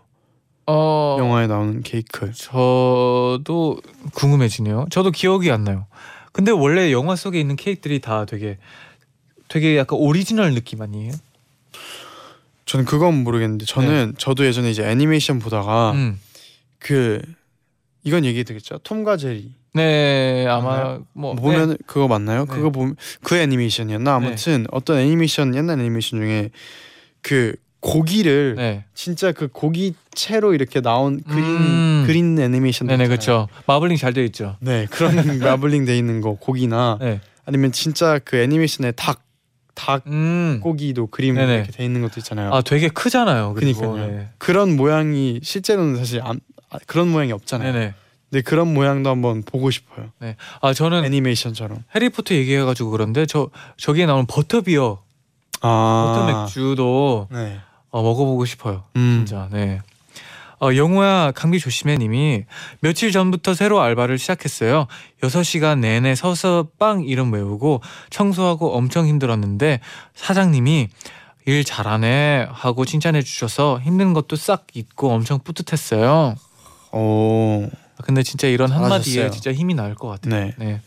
어. 0.66 1.18
영화에 1.20 1.48
나오는 1.48 1.82
케이크. 1.84 2.32
저도 2.34 3.78
궁금해지네요. 4.14 4.88
저도 4.90 5.12
기억이 5.12 5.52
안 5.52 5.64
나요. 5.64 5.86
근데 6.32 6.52
원래 6.52 6.92
영화 6.92 7.16
속에 7.16 7.40
있는 7.40 7.56
케이크들이 7.56 8.00
다 8.00 8.26
되게 8.26 8.58
되게 9.50 9.78
약간 9.78 10.00
오리지널 10.00 10.54
느낌 10.54 10.82
아니에요? 10.82 11.12
저는 12.66 12.86
그건 12.86 13.24
모르겠는데 13.24 13.66
저는 13.66 14.16
저도 14.18 14.46
예전에 14.46 14.72
이제 14.72 14.84
애니메이션 14.90 15.38
보다가 15.40 15.92
네. 15.94 16.00
음. 16.00 16.20
그 16.80 17.22
이건 18.04 18.26
얘기 18.26 18.44
되겠죠. 18.44 18.80
톰과 18.80 19.18
제리 19.18 19.52
네, 19.74 20.46
아마? 20.48 21.00
뭐 21.14 21.36
보면 21.36 21.78
그거 21.86 22.08
맞나요? 22.08 22.46
네. 22.46 22.56
그거 22.56 22.70
보면 22.70 22.96
그 23.22 23.36
애니메이션이었나 23.38 24.16
아무튼 24.16 24.66
어떤 24.72 24.98
애니메이션 25.00 25.56
옛날 25.56 25.80
애니메이션 25.80 26.20
중에 26.20 26.50
그 27.24 27.56
고기를 27.80 28.56
네. 28.56 28.62
네. 28.62 28.84
진짜 28.94 29.32
그 29.32 29.48
고기 29.48 29.94
채로 30.14 30.54
이렇게 30.54 30.80
나온 30.80 31.22
그린 31.24 31.44
음. 31.44 32.04
그린 32.06 32.40
애니메이션 32.40 32.88
네네. 32.88 33.08
그렇죠. 33.08 33.50
마블링 33.66 33.98
잘 33.98 34.14
돼 34.14 34.24
있죠. 34.26 34.56
네 34.60 34.86
그런 34.92 35.16
마블링 35.40 35.86
돼 35.86 35.98
있는 35.98 36.22
거 36.22 36.36
고기나 36.36 37.00
네. 37.02 37.20
아니면 37.46 37.72
진짜 37.72 38.20
그 38.24 38.38
애니메이션에 38.38 38.92
닭 38.92 39.24
닭고기도 39.76 41.02
음. 41.04 41.08
그림 41.10 41.36
네네. 41.36 41.56
이렇게 41.56 41.72
돼 41.72 41.84
있는 41.84 42.02
것도 42.02 42.14
있잖아요. 42.20 42.54
아 42.54 42.62
되게 42.62 42.88
크잖아요. 42.90 43.54
그니까요. 43.54 43.96
네. 44.08 44.30
그런 44.38 44.76
모양이 44.78 45.40
실제로는 45.42 45.98
사실 45.98 46.22
안, 46.24 46.40
아, 46.70 46.78
그런 46.86 47.10
모양이 47.10 47.32
없잖아요. 47.32 47.74
네네. 47.74 47.94
근데 48.30 48.42
그런 48.44 48.74
모양도 48.74 49.10
한번 49.10 49.44
보고 49.44 49.72
싶어요. 49.72 50.12
아 50.62 50.74
저는 50.74 51.06
애니메이션처럼. 51.06 51.84
해리포터 51.96 52.34
얘기해가지고 52.36 52.92
그런데 52.92 53.26
저 53.26 53.50
저기에 53.78 54.06
나오는 54.06 54.26
버터비어, 54.28 55.02
아. 55.64 56.46
맥주도 56.46 57.28
네. 57.32 57.60
어, 57.90 58.02
먹어보고 58.04 58.46
싶어요. 58.46 58.84
음. 58.96 59.24
진짜. 59.26 59.48
네. 59.52 59.80
어, 60.62 60.74
영호야 60.76 61.32
감기 61.36 61.60
조심해 61.60 61.98
님이 61.98 62.46
며칠 62.80 63.12
전부터 63.12 63.54
새로 63.54 63.82
알바를 63.82 64.18
시작했어요. 64.18 64.88
6시간 65.22 65.80
내내 65.80 66.16
서서 66.16 66.68
빵 66.80 67.04
이름 67.04 67.34
외우고 67.34 67.82
청소하고 68.12 68.74
엄청 68.74 69.06
힘들었는데 69.08 69.82
사장님이 70.16 70.88
일 71.46 71.64
잘하네 71.66 72.48
하고 72.50 72.86
칭찬해 72.86 73.22
주셔서 73.24 73.80
힘든 73.82 74.14
것도 74.14 74.38
싹 74.38 74.66
잊고 74.74 75.12
엄청 75.12 75.40
뿌듯했어요. 75.44 76.36
오. 76.94 77.68
근데 78.04 78.24
진짜 78.24 78.48
이런 78.48 78.72
한마디에. 78.72 79.30
진짜 79.32 79.52
힘이 79.52 79.74
날 79.76 79.96
것 79.96 80.08
같아요. 80.08 80.34
네. 80.34 80.54
네. 80.58 80.82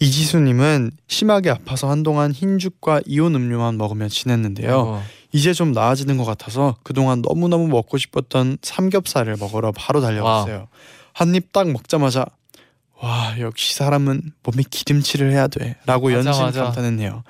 이지수님은 0.00 0.92
심하게 1.08 1.50
아파서 1.50 1.90
한동안 1.90 2.32
흰죽과 2.32 3.00
이온 3.06 3.34
음료만 3.34 3.76
먹으며 3.78 4.08
지냈는데요. 4.08 4.78
어, 4.78 5.02
이제 5.32 5.52
좀 5.52 5.72
나아지는 5.72 6.16
것 6.16 6.24
같아서 6.24 6.76
그동안 6.82 7.20
너무너무 7.22 7.68
먹고 7.68 7.98
싶었던 7.98 8.58
삼겹살을 8.62 9.36
먹으러 9.38 9.72
바로 9.72 10.00
달려갔어요. 10.00 10.68
한 11.12 11.34
입 11.34 11.52
딱 11.52 11.68
먹자마자 11.70 12.24
와 13.00 13.34
역시 13.40 13.74
사람은 13.74 14.32
몸에 14.44 14.62
기름칠을 14.70 15.32
해야 15.32 15.46
돼라고 15.48 16.10
맞아, 16.10 16.16
연신 16.28 16.42
맞아. 16.44 16.62
감탄했네요. 16.64 17.22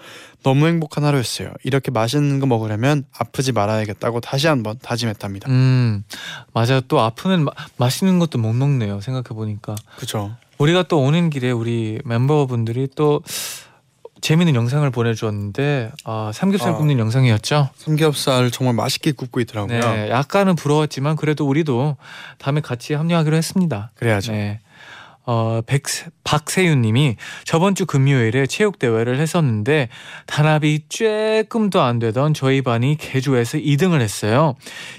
너무 0.42 0.66
행복한 0.66 1.04
하루였어요. 1.04 1.50
이렇게 1.64 1.90
맛있는 1.90 2.38
거 2.38 2.46
먹으려면 2.46 3.04
아프지 3.18 3.52
말아야겠다고 3.52 4.20
다시 4.20 4.46
한번 4.46 4.78
다짐했답니다. 4.80 5.50
음 5.50 6.04
맞아요. 6.54 6.80
또 6.82 7.00
아프면 7.00 7.44
마, 7.44 7.50
맛있는 7.78 8.18
것도 8.18 8.38
못 8.38 8.52
먹네요. 8.52 9.00
생각해 9.00 9.24
보니까 9.34 9.74
그죠? 9.96 10.34
우리가 10.58 10.84
또 10.84 11.00
오는 11.00 11.30
길에 11.30 11.50
우리 11.50 12.00
멤버분들이 12.04 12.88
또 12.94 13.22
재밌는 14.20 14.54
영상을 14.54 14.88
보내주었는데 14.90 15.92
아, 16.04 16.30
삼겹살 16.34 16.72
아. 16.72 16.76
굽는 16.76 16.98
영상이었죠. 16.98 17.70
삼겹살 17.76 18.50
정말 18.50 18.74
맛있게 18.74 19.12
굽고 19.12 19.40
있더라고요. 19.40 19.78
네, 19.78 20.10
약간은 20.10 20.56
부러웠지만 20.56 21.16
그래도 21.16 21.46
우리도 21.46 21.96
다음에 22.38 22.60
같이 22.60 22.94
합류하기로 22.94 23.36
했습니다. 23.36 23.92
그래야죠. 23.94 24.32
네. 24.32 24.60
어, 25.30 25.60
백, 25.66 25.82
박세윤님이 26.24 27.16
저번 27.44 27.74
주 27.74 27.84
금요일에 27.84 28.46
체육 28.46 28.78
대회를 28.78 29.20
했었는데 29.20 29.90
단합이 30.24 30.84
쬐끔도 30.88 31.80
안 31.80 31.98
되던 31.98 32.32
저희 32.32 32.62
반이 32.62 32.96
개조해서 32.96 33.58
2등을 33.58 34.00
했어요. 34.00 34.54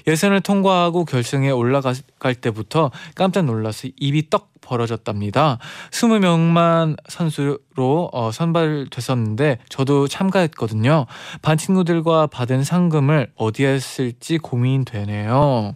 예선을 0.06 0.40
통과하고 0.42 1.04
결승에 1.04 1.50
올라갈 1.50 1.96
때부터 2.40 2.92
깜짝 3.16 3.46
놀라서 3.46 3.88
입이 3.98 4.30
떡 4.30 4.52
벌어졌답니다. 4.60 5.58
20명만 5.90 6.96
선수로 7.08 8.10
어, 8.12 8.30
선발됐었는데 8.30 9.58
저도 9.68 10.06
참가했거든요. 10.06 11.06
반 11.42 11.58
친구들과 11.58 12.28
받은 12.28 12.62
상금을 12.62 13.32
어디에 13.34 13.80
쓸지 13.80 14.38
고민되네요. 14.38 15.74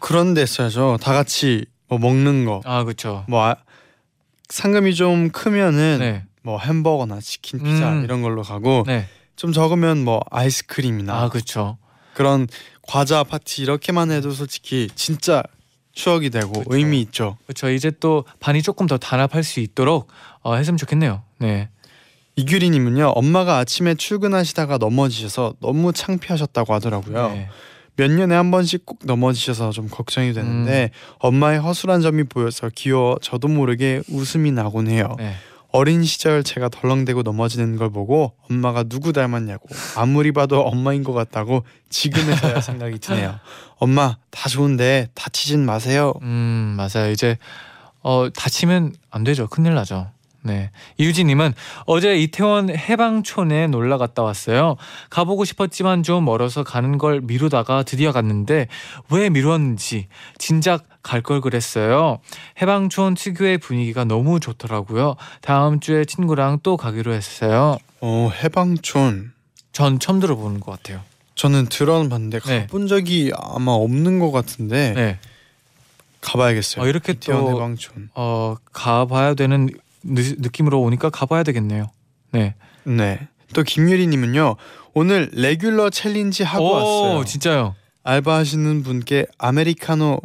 그런 0.00 0.34
데 0.34 0.44
써야죠. 0.44 0.98
다 1.00 1.14
같이 1.14 1.64
뭐 1.88 1.98
먹는 1.98 2.44
거. 2.44 2.60
아 2.64 2.84
그렇죠. 2.84 3.24
뭐 3.28 3.44
아, 3.44 3.56
상금이 4.48 4.94
좀 4.94 5.30
크면은 5.30 5.98
네, 6.00 6.24
뭐 6.42 6.58
햄버거나 6.58 7.20
치킨, 7.20 7.62
피자 7.62 7.92
음. 7.92 8.04
이런 8.04 8.22
걸로 8.22 8.42
가고 8.42 8.84
네. 8.86 9.06
좀 9.36 9.52
적으면 9.52 10.04
뭐 10.04 10.22
아이스크림이나 10.30 11.22
아 11.22 11.28
그렇죠. 11.28 11.78
그런 12.14 12.46
과자 12.82 13.24
파티 13.24 13.62
이렇게만 13.62 14.10
해도 14.10 14.30
솔직히 14.30 14.88
진짜 14.94 15.42
추억이 15.92 16.30
되고 16.30 16.52
그쵸. 16.52 16.64
의미 16.68 17.00
있죠. 17.02 17.36
그렇죠. 17.46 17.70
이제 17.70 17.90
또 18.00 18.24
반이 18.40 18.62
조금 18.62 18.86
더 18.86 18.98
단합할 18.98 19.42
수 19.42 19.60
있도록 19.60 20.08
어, 20.42 20.54
했으면 20.54 20.76
좋겠네요. 20.76 21.22
네. 21.38 21.68
이규리님은요 22.36 23.12
엄마가 23.14 23.58
아침에 23.58 23.94
출근하시다가 23.94 24.78
넘어지셔서 24.78 25.54
너무 25.60 25.92
창피하셨다고 25.92 26.74
하더라고요. 26.74 27.28
네. 27.28 27.48
몇 27.96 28.10
년에 28.10 28.34
한 28.34 28.50
번씩 28.50 28.86
꼭 28.86 28.98
넘어지셔서 29.04 29.70
좀 29.70 29.88
걱정이 29.88 30.32
되는데 30.32 30.90
엄마의 31.18 31.60
허술한 31.60 32.00
점이 32.00 32.24
보여서 32.24 32.70
귀여워 32.74 33.16
저도 33.22 33.48
모르게 33.48 34.02
웃음이 34.08 34.50
나곤 34.52 34.88
해요. 34.88 35.14
네. 35.18 35.34
어린 35.70 36.04
시절 36.04 36.44
제가 36.44 36.68
덜렁대고 36.68 37.22
넘어지는 37.22 37.76
걸 37.76 37.90
보고 37.90 38.34
엄마가 38.48 38.84
누구 38.84 39.12
닮았냐고 39.12 39.68
아무리 39.96 40.30
봐도 40.30 40.60
엄마인 40.62 41.02
것 41.02 41.12
같다고 41.12 41.64
지금에서야 41.90 42.60
생각이 42.62 42.98
드네요. 43.00 43.40
엄마 43.78 44.16
다 44.30 44.48
좋은데 44.48 45.08
다치진 45.14 45.66
마세요. 45.66 46.14
음 46.22 46.76
맞아요. 46.76 47.10
이제 47.10 47.38
어, 48.02 48.28
다치면 48.32 48.94
안 49.10 49.24
되죠. 49.24 49.48
큰일 49.48 49.74
나죠. 49.74 50.08
네. 50.44 50.70
이유진님은 50.98 51.54
어제 51.86 52.18
이태원 52.18 52.68
해방촌에 52.68 53.66
놀러 53.68 53.96
갔다 53.96 54.22
왔어요. 54.22 54.76
가보고 55.08 55.46
싶었지만 55.46 56.02
좀 56.02 56.26
멀어서 56.26 56.62
가는 56.62 56.98
걸 56.98 57.22
미루다가 57.22 57.82
드디어 57.82 58.12
갔는데 58.12 58.68
왜 59.10 59.30
미뤘는지 59.30 60.06
진작 60.38 60.84
갈 61.02 61.22
걸 61.22 61.40
그랬어요. 61.40 62.18
해방촌 62.60 63.14
특유의 63.14 63.58
분위기가 63.58 64.04
너무 64.04 64.38
좋더라고요. 64.40 65.16
다음 65.40 65.80
주에 65.80 66.04
친구랑 66.04 66.60
또 66.62 66.76
가기로 66.76 67.12
했어요. 67.14 67.78
어 68.00 68.30
해방촌 68.42 69.32
전 69.72 69.98
처음 69.98 70.20
들어보는 70.20 70.60
것 70.60 70.72
같아요. 70.72 71.00
저는 71.34 71.66
들어봤는데 71.66 72.40
네. 72.40 72.60
가본 72.66 72.86
적이 72.86 73.32
아마 73.36 73.72
없는 73.72 74.18
것 74.18 74.30
같은데 74.30 74.92
네. 74.94 75.18
가봐야겠어요. 76.20 76.84
어, 76.84 76.88
이렇게 76.88 77.12
또 77.14 77.50
해방촌. 77.50 78.10
어, 78.14 78.56
가봐야 78.72 79.34
되는 79.34 79.68
느, 80.04 80.20
느낌으로 80.38 80.80
오니까 80.82 81.10
가봐야 81.10 81.42
되겠네요. 81.42 81.86
네. 82.32 82.54
네. 82.84 83.28
또 83.54 83.62
김유리님은요 83.62 84.56
오늘 84.94 85.30
Regular 85.32 85.90
challenge 85.90 86.42
하고 86.44 86.64
오, 86.64 86.72
왔어요. 86.72 87.24
진짜요. 87.24 87.74
알바하시는 88.02 88.82
분께 88.82 89.26
아메리카노 89.38 90.20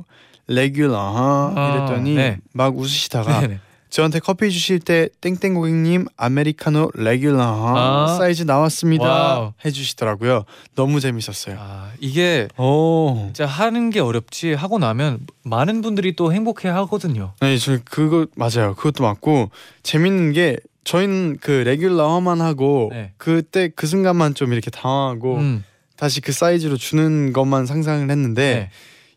regular 0.48 0.96
아, 0.98 1.54
아, 1.56 1.76
이랬더니 1.76 2.16
네. 2.16 2.38
막 2.54 2.78
웃으시다가 2.78 3.42
네네. 3.42 3.60
저한테 3.90 4.20
커피 4.20 4.52
주실 4.52 4.80
때 4.80 5.10
땡땡 5.22 5.56
고객님 5.56 6.06
아메리카노 6.16 6.92
regular 6.94 7.42
아. 7.42 8.16
사이즈 8.18 8.44
나왔습니다 8.44 9.04
wow. 9.04 9.54
해주시더라고요. 9.66 10.46
너무 10.76 11.00
재밌었어요. 11.00 11.58
아, 11.60 11.92
이게 12.00 12.48
오. 12.58 13.16
진짜 13.26 13.46
하는 13.48 13.90
게 13.90 14.00
어렵지 14.00 14.54
하고 14.54 14.78
나면 14.78 15.26
많은 15.44 15.82
분들이 15.82 16.16
또 16.16 16.32
행복해 16.32 16.70
하거든요. 16.70 17.34
네, 17.42 17.58
저 17.58 17.80
그거 17.84 18.28
맞아요. 18.36 18.76
그것도 18.76 19.04
맞고 19.04 19.50
재밌는 19.82 20.34
게 20.34 20.58
저희는 20.84 21.38
그 21.42 21.52
regular만 21.52 22.42
하고 22.42 22.90
네. 22.92 23.14
그때 23.18 23.70
그 23.76 23.88
순간만 23.88 24.36
좀 24.36 24.54
이렇게 24.54 24.70
당황하고 24.70 25.38
음, 25.38 25.64
다시 25.96 26.22
그 26.22 26.32
사이즈로 26.32 26.78
주는 26.78 27.34
것만 27.34 27.66
상상을 27.66 28.10
했는데 28.10 28.54
네. 28.56 28.70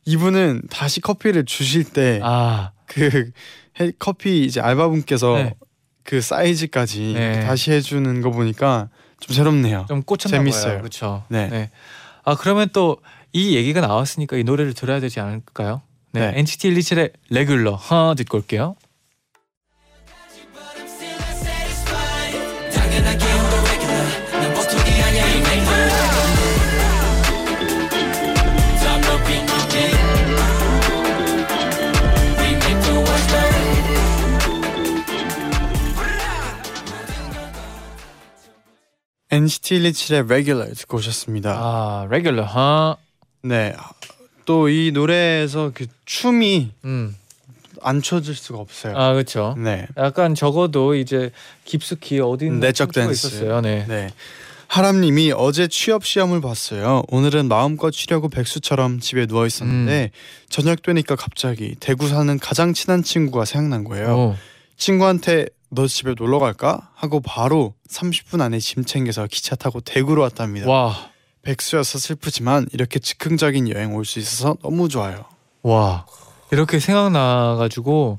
이분은 0.05 0.63
다시 0.71 1.01
커피를 1.01 1.45
주실 1.45 1.85
때 1.85 2.21
아, 2.23 2.73
그 2.87 3.31
커피 3.99 4.45
이제 4.45 4.61
알바분께서 4.61 5.35
네. 5.37 5.55
그 6.05 6.21
사이즈까지 6.21 7.13
네. 7.15 7.41
다시 7.41 7.73
해주는 7.73 8.21
거 8.23 8.31
보니까 8.31 8.89
좀 9.21 9.35
새롭네요. 9.35 9.87
좀 9.89 10.03
꽂혔나 10.03 10.39
재밌어요. 10.39 10.73
봐요. 10.73 10.79
그렇죠. 10.79 11.25
네. 11.29 11.71
아, 12.25 12.37
그러면 12.37 12.69
또 12.73 12.99
이 13.33 13.57
얘기가 13.57 13.81
나왔으니까 13.81 14.37
이 14.37 14.45
노래를 14.45 14.75
들어야 14.75 15.01
되지 15.01 15.21
않을까요? 15.21 15.81
네. 16.13 16.31
네. 16.33 16.39
NCT 16.41 16.75
127의 16.75 17.13
레귤러 17.31 17.75
하나 17.75 18.15
듣고 18.15 18.37
올게요. 18.39 18.77
727의 39.83 40.25
Regular 40.27 40.75
듣고 40.75 40.99
오셨습니다. 40.99 41.51
아, 41.59 42.05
Regular. 42.09 42.47
하. 42.49 42.97
네. 43.43 43.75
또 44.45 44.69
이 44.69 44.91
노래에서 44.93 45.71
그 45.75 45.87
춤이 46.05 46.73
음. 46.85 47.17
안 47.81 48.03
춰질 48.03 48.35
수가 48.35 48.59
없어요. 48.59 48.97
아, 48.97 49.13
그렇죠. 49.13 49.55
네. 49.59 49.87
약간 49.97 50.35
적어도 50.35 50.95
이제 50.95 51.31
깊숙이 51.65 52.21
어딘가 52.21 52.67
내적 52.67 52.93
댄스 52.93 53.13
있었어요. 53.29 53.61
네. 53.61 53.85
네. 53.89 54.11
하람님이 54.69 55.33
어제 55.37 55.69
취업 55.69 56.05
시험을 56.05 56.41
봤어요. 56.41 57.03
오늘은 57.09 57.47
마음껏 57.47 57.93
쉬려고 57.93 58.29
백수처럼 58.29 59.01
집에 59.01 59.27
누워 59.27 59.47
있었는데 59.47 60.11
음. 60.13 60.19
저녁 60.49 60.83
되니까 60.83 61.15
갑자기 61.15 61.75
대구 61.79 62.09
사는 62.09 62.39
가장 62.39 62.73
친한 62.73 63.03
친구가 63.03 63.45
생각난 63.45 63.85
거예요. 63.85 64.17
오. 64.17 64.37
친구한테 64.77 65.47
너 65.75 65.87
집에 65.87 66.15
놀러 66.17 66.39
갈까? 66.39 66.91
하고 66.95 67.21
바로 67.21 67.75
30분 67.89 68.41
안에 68.43 68.59
짐 68.59 68.85
챙겨서 68.85 69.27
기차 69.27 69.57
타고 69.57 69.81
대구로 69.81 70.21
왔답니다. 70.23 70.69
와, 70.71 70.95
백수여서 71.43 71.99
슬프지만 71.99 72.67
이렇게 72.73 72.99
즉흥적인 72.99 73.71
여행 73.71 73.95
올 73.95 74.05
수 74.05 74.19
있어서 74.19 74.57
너무 74.63 74.89
좋아요. 74.89 75.25
와. 75.63 76.05
이렇게 76.51 76.79
생각나 76.79 77.57
가지고 77.57 78.19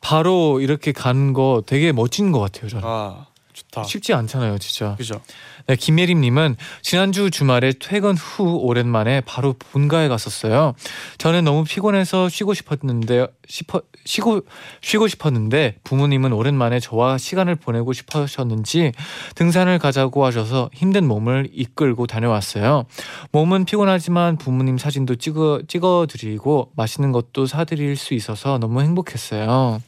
바로 0.00 0.60
이렇게 0.60 0.92
가는 0.92 1.32
거 1.32 1.62
되게 1.66 1.90
멋진 1.92 2.30
것 2.30 2.38
같아요. 2.38 2.68
저는 2.68 2.84
아 2.86 3.26
좋다. 3.52 3.82
쉽지 3.82 4.14
않잖아요, 4.14 4.58
진짜. 4.58 4.94
그죠? 4.96 5.20
네, 5.66 5.76
김예림님은 5.76 6.56
지난주 6.82 7.30
주말에 7.30 7.72
퇴근 7.78 8.16
후 8.16 8.56
오랜만에 8.56 9.20
바로 9.22 9.54
본가에 9.58 10.08
갔었어요. 10.08 10.74
저는 11.18 11.44
너무 11.44 11.64
피곤해서 11.64 12.28
쉬고 12.28 12.54
싶었는데 12.54 13.26
싶어, 13.46 13.82
쉬고 14.04 14.42
쉬고 14.80 15.08
싶었는데 15.08 15.76
부모님은 15.84 16.32
오랜만에 16.32 16.80
저와 16.80 17.18
시간을 17.18 17.56
보내고 17.56 17.92
싶으셨는지 17.92 18.92
등산을 19.34 19.78
가자고 19.78 20.24
하셔서 20.24 20.70
힘든 20.72 21.06
몸을 21.06 21.48
이끌고 21.52 22.06
다녀왔어요. 22.06 22.86
몸은 23.30 23.64
피곤하지만 23.64 24.36
부모님 24.38 24.78
사진도 24.78 25.16
찍어 25.16 25.62
찍어드리고 25.68 26.72
맛있는 26.76 27.12
것도 27.12 27.46
사드릴 27.46 27.96
수 27.96 28.14
있어서 28.14 28.58
너무 28.58 28.80
행복했어요. 28.80 29.82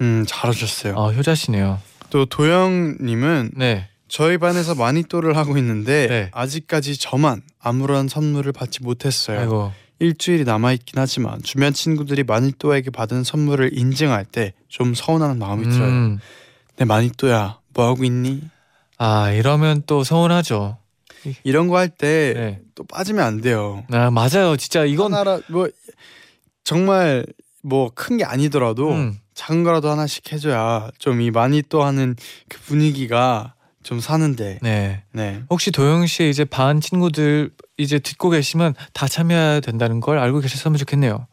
음 0.00 0.24
잘하셨어요. 0.26 0.94
아 0.96 1.10
효자시네요. 1.10 1.78
또 2.10 2.24
도영님은 2.26 3.50
네. 3.56 3.88
저희 4.08 4.38
반에서 4.38 4.74
마니또를 4.74 5.36
하고 5.36 5.56
있는데 5.58 6.06
네. 6.08 6.30
아직까지 6.32 6.98
저만 6.98 7.42
아무런 7.60 8.08
선물을 8.08 8.52
받지 8.52 8.82
못했어요. 8.82 9.40
아이고. 9.40 9.72
일주일이 10.00 10.44
남아 10.44 10.72
있긴 10.74 10.98
하지만 10.98 11.42
주변 11.42 11.72
친구들이 11.72 12.22
마니또에게 12.22 12.90
받은 12.90 13.24
선물을 13.24 13.76
인증할 13.76 14.24
때 14.24 14.54
좀 14.68 14.94
서운한 14.94 15.38
마음이 15.38 15.64
들어요. 15.68 15.88
음. 15.88 16.18
내 16.76 16.84
마니또야 16.84 17.58
뭐 17.74 17.86
하고 17.86 18.04
있니? 18.04 18.42
아 18.98 19.30
이러면 19.32 19.82
또 19.86 20.04
서운하죠. 20.04 20.78
이런 21.42 21.66
거 21.68 21.76
할 21.76 21.88
때또 21.88 22.38
네. 22.38 22.60
빠지면 22.88 23.24
안 23.24 23.40
돼요. 23.40 23.84
아 23.90 24.10
맞아요. 24.10 24.56
진짜 24.56 24.84
이건 24.84 25.14
하나라 25.14 25.40
뭐 25.48 25.68
정말 26.64 27.26
뭐 27.62 27.90
큰 27.90 28.16
게 28.18 28.24
아니더라도 28.24 28.92
음, 28.92 29.18
작은 29.34 29.64
거라도 29.64 29.90
하나씩 29.90 30.32
해줘야 30.32 30.90
좀 30.98 31.20
이 31.20 31.30
마니또 31.30 31.82
하는 31.82 32.14
그 32.48 32.58
분위기가 32.60 33.54
좀 33.88 34.00
사는데 34.00 34.58
네. 34.60 35.02
네. 35.12 35.40
혹시 35.48 35.70
도영 35.70 36.06
씨 36.06 36.28
이제 36.28 36.44
반 36.44 36.78
친구들 36.78 37.52
이제 37.78 37.98
듣고 37.98 38.28
계시면 38.28 38.74
다 38.92 39.08
참여해야 39.08 39.60
된다는 39.60 40.00
걸 40.00 40.18
알고 40.18 40.40
계셨으면 40.40 40.76
좋겠네요. 40.76 41.26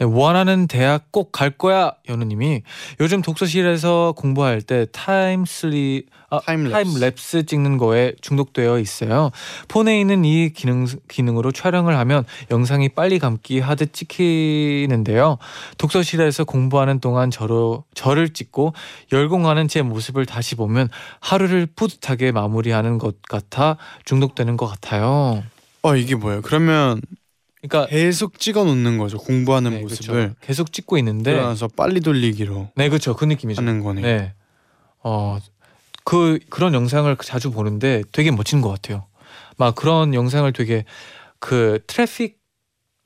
네, 0.00 0.06
원하는 0.06 0.66
대학 0.66 1.12
꼭 1.12 1.30
갈 1.30 1.50
거야 1.50 1.92
연우님이 2.08 2.62
요즘 3.00 3.20
독서실에서 3.22 4.14
공부할 4.16 4.62
때 4.62 4.86
time 4.92 5.57
sli 5.57 6.06
아, 6.30 6.40
time-lapse. 6.40 6.70
time-lapse 6.72 7.46
찍는 7.46 7.76
거에 7.76 8.14
중독되어 8.20 8.78
있어요. 8.78 9.30
폰에 9.68 10.00
있는 10.00 10.24
이 10.24 10.50
기능 10.54 10.86
기능으로 11.08 11.52
촬영을 11.52 11.96
하면 11.98 12.24
영상이 12.50 12.88
빨리 12.90 13.18
감기 13.18 13.60
하듯 13.60 13.92
찍히는데요. 13.92 15.38
독서실에서 15.78 16.44
공부하는 16.44 17.00
동안 17.00 17.30
저로 17.30 17.84
저를 17.94 18.30
찍고 18.32 18.72
열공하는 19.12 19.68
제 19.68 19.82
모습을 19.82 20.24
다시 20.26 20.54
보면 20.54 20.88
하루를 21.20 21.66
뿌듯하게 21.66 22.32
마무리하는 22.32 22.98
것 22.98 23.20
같아 23.22 23.76
중독되는 24.04 24.56
것 24.56 24.66
같아요. 24.66 25.42
어 25.82 25.96
이게 25.96 26.14
뭐예요? 26.14 26.42
그러면 26.42 27.00
그러니까 27.62 27.86
계속 27.90 28.38
찍어 28.38 28.64
놓는 28.64 28.98
거죠. 28.98 29.18
공부하는 29.18 29.70
네, 29.72 29.80
모습을 29.80 30.14
그렇죠. 30.14 30.34
계속 30.40 30.72
찍고 30.72 30.96
있는데 30.98 31.32
그러나서 31.32 31.68
빨리 31.68 32.00
돌리기로 32.00 32.70
네 32.74 32.88
그렇죠 32.88 33.14
그 33.14 33.24
느낌이죠. 33.24 33.60
하는 33.60 33.82
거네. 33.82 34.00
네. 34.00 34.32
어그 35.02 36.38
그런 36.48 36.74
영상을 36.74 37.14
자주 37.22 37.50
보는데 37.50 38.02
되게 38.12 38.30
멋진 38.30 38.60
것 38.60 38.70
같아요. 38.70 39.06
막 39.56 39.74
그런 39.74 40.14
영상을 40.14 40.50
되게 40.52 40.84
그 41.38 41.80
트래픽 41.86 42.38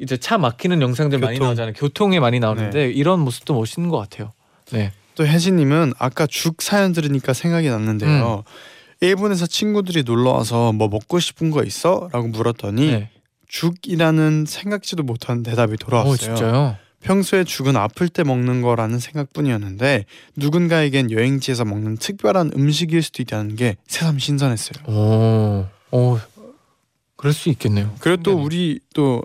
이제 0.01 0.17
차 0.17 0.39
막히는 0.39 0.83
영상들 0.83 1.19
많이 1.19 1.35
교통. 1.39 1.49
나오잖아요. 1.49 1.73
교통에 1.75 2.21
많이 2.21 2.41
나오는데 2.41 2.91
이런 2.91 3.21
모습도 3.21 3.55
멋있는 3.55 3.89
것 3.91 3.99
같아요. 3.99 4.33
네. 4.73 4.93
또 5.15 5.27
혜진님은 5.27 5.95
아까 5.99 6.27
죽 6.27 6.63
사연 6.63 6.93
들으니까 6.93 7.33
생각이 7.33 7.69
났는데요. 7.69 8.45
음. 8.47 8.51
일본에서 9.01 9.47
친구들이 9.47 10.03
놀러 10.03 10.31
와서 10.31 10.73
뭐 10.73 10.89
먹고 10.89 11.21
싶은 11.21 11.51
거 11.51 11.63
있어?라고 11.63 12.29
물었더니 12.29 12.87
네. 12.91 13.11
죽이라는 13.59 14.47
생각지도 14.49 15.05
못한 15.05 15.45
대답이 15.45 15.77
돌아왔어요. 15.77 16.13
어 16.13 16.17
진짜요? 16.17 16.77
평소에 17.03 17.45
죽은 17.45 17.77
아플 17.77 18.09
때 18.09 18.25
먹는 18.25 18.63
거라는 18.63 18.99
생각뿐이었는데 18.99 20.07
누군가에겐 20.35 21.13
여행지에서 21.13 21.65
먹는 21.65 21.99
특별한 21.99 22.51
음식일 22.57 23.01
수도 23.03 23.23
있다는 23.23 23.55
게 23.55 23.77
새삼 23.87 24.19
신선했어요. 24.19 24.85
오, 24.89 25.67
오, 25.93 26.19
그럴 27.15 27.33
수 27.33 27.49
있겠네요. 27.51 27.95
그리고 28.01 28.25
또 28.25 28.31
신기하네. 28.33 28.45
우리 28.45 28.81
또 28.93 29.23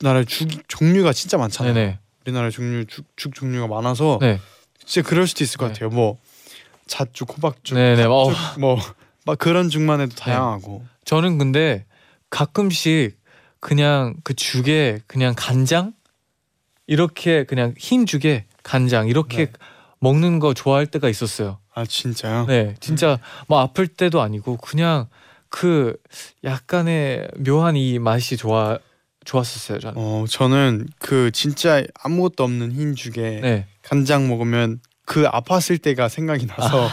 나라 0.00 0.22
죽 0.24 0.50
종류가 0.68 1.14
진짜 1.14 1.38
많잖아요. 1.38 1.72
네네. 1.72 1.98
우리나라 2.26 2.50
종류 2.50 2.84
죽, 2.84 3.06
죽 3.16 3.34
종류가 3.34 3.68
많아서 3.68 4.18
네. 4.20 4.38
진짜 4.84 5.08
그럴 5.08 5.26
수도 5.26 5.44
있을 5.44 5.56
것 5.56 5.68
네. 5.68 5.72
같아요. 5.72 5.88
뭐 5.88 6.18
잣죽, 6.86 7.38
호박죽, 7.38 7.76
네네. 7.78 8.04
어. 8.04 8.30
뭐막 8.58 9.38
그런 9.38 9.70
죽만 9.70 10.02
해도 10.02 10.14
다양하고. 10.14 10.84
저는 11.06 11.38
근데 11.38 11.86
가끔씩 12.28 13.21
그냥 13.72 14.14
그 14.24 14.34
죽에 14.34 14.98
그냥 15.06 15.34
간장 15.36 15.94
이렇게 16.88 17.44
그냥 17.44 17.74
흰 17.78 18.06
죽에 18.06 18.44
간장 18.64 19.06
이렇게 19.06 19.46
네. 19.46 19.52
먹는 20.00 20.40
거 20.40 20.52
좋아할 20.52 20.86
때가 20.86 21.08
있었어요. 21.08 21.58
아 21.72 21.86
진짜요? 21.86 22.46
네, 22.46 22.74
진짜 22.80 23.18
뭐 23.46 23.60
아플 23.60 23.86
때도 23.86 24.20
아니고 24.20 24.56
그냥 24.56 25.06
그 25.48 25.96
약간의 26.42 27.28
묘한 27.38 27.76
이 27.76 28.00
맛이 28.00 28.36
좋아 28.36 28.78
좋았었어요. 29.24 29.78
저는. 29.78 29.94
어 29.96 30.24
저는 30.28 30.88
그 30.98 31.30
진짜 31.30 31.84
아무것도 32.02 32.42
없는 32.42 32.72
흰 32.72 32.96
죽에 32.96 33.38
네. 33.40 33.66
간장 33.82 34.28
먹으면 34.28 34.80
그 35.06 35.22
아팠을 35.22 35.80
때가 35.80 36.08
생각이 36.08 36.46
나서 36.48 36.88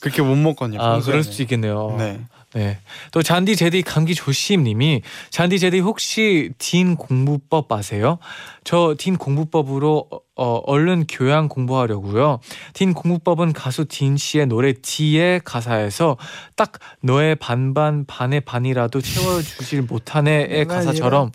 그렇게 0.00 0.20
못 0.20 0.34
먹거든요. 0.34 0.80
아, 0.80 0.84
그럴 0.88 0.96
평소에는. 0.96 1.22
수도 1.22 1.42
있겠네요. 1.44 1.94
네. 1.96 2.20
네. 2.54 2.78
또 3.12 3.22
잔디 3.22 3.56
제디 3.56 3.82
감기 3.82 4.14
조심 4.14 4.64
님이 4.64 5.02
잔디 5.30 5.58
제디 5.58 5.80
혹시 5.80 6.50
딘 6.58 6.96
공부법 6.96 7.70
아세요? 7.72 8.18
저 8.64 8.94
딘 8.98 9.16
공부법으로 9.16 10.08
어, 10.36 10.54
얼른 10.66 11.06
교양 11.08 11.48
공부하려고요. 11.48 12.40
딘 12.74 12.94
공부법은 12.94 13.52
가수 13.52 13.84
딘 13.86 14.16
씨의 14.16 14.46
노래 14.46 14.72
D의 14.72 15.40
가사에서 15.44 16.16
딱 16.56 16.72
너의 17.02 17.36
반반 17.36 18.04
반의 18.06 18.40
반이라도 18.40 19.00
채워주질 19.00 19.82
못하네의 19.82 20.66
가사처럼 20.66 21.30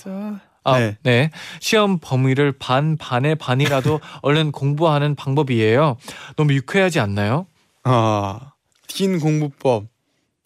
아, 0.64 0.80
네. 0.80 0.98
네. 1.04 1.32
시험 1.62 1.98
범위를 2.00 2.52
반 2.52 2.98
반의 2.98 3.36
반이라도 3.36 4.00
얼른 4.22 4.52
공부하는 4.52 5.16
방법이에요. 5.16 5.96
너무 6.36 6.54
유쾌하지 6.54 7.00
않나요? 7.00 7.48
아, 7.84 8.52
틴 8.88 9.20
공부법 9.20 9.86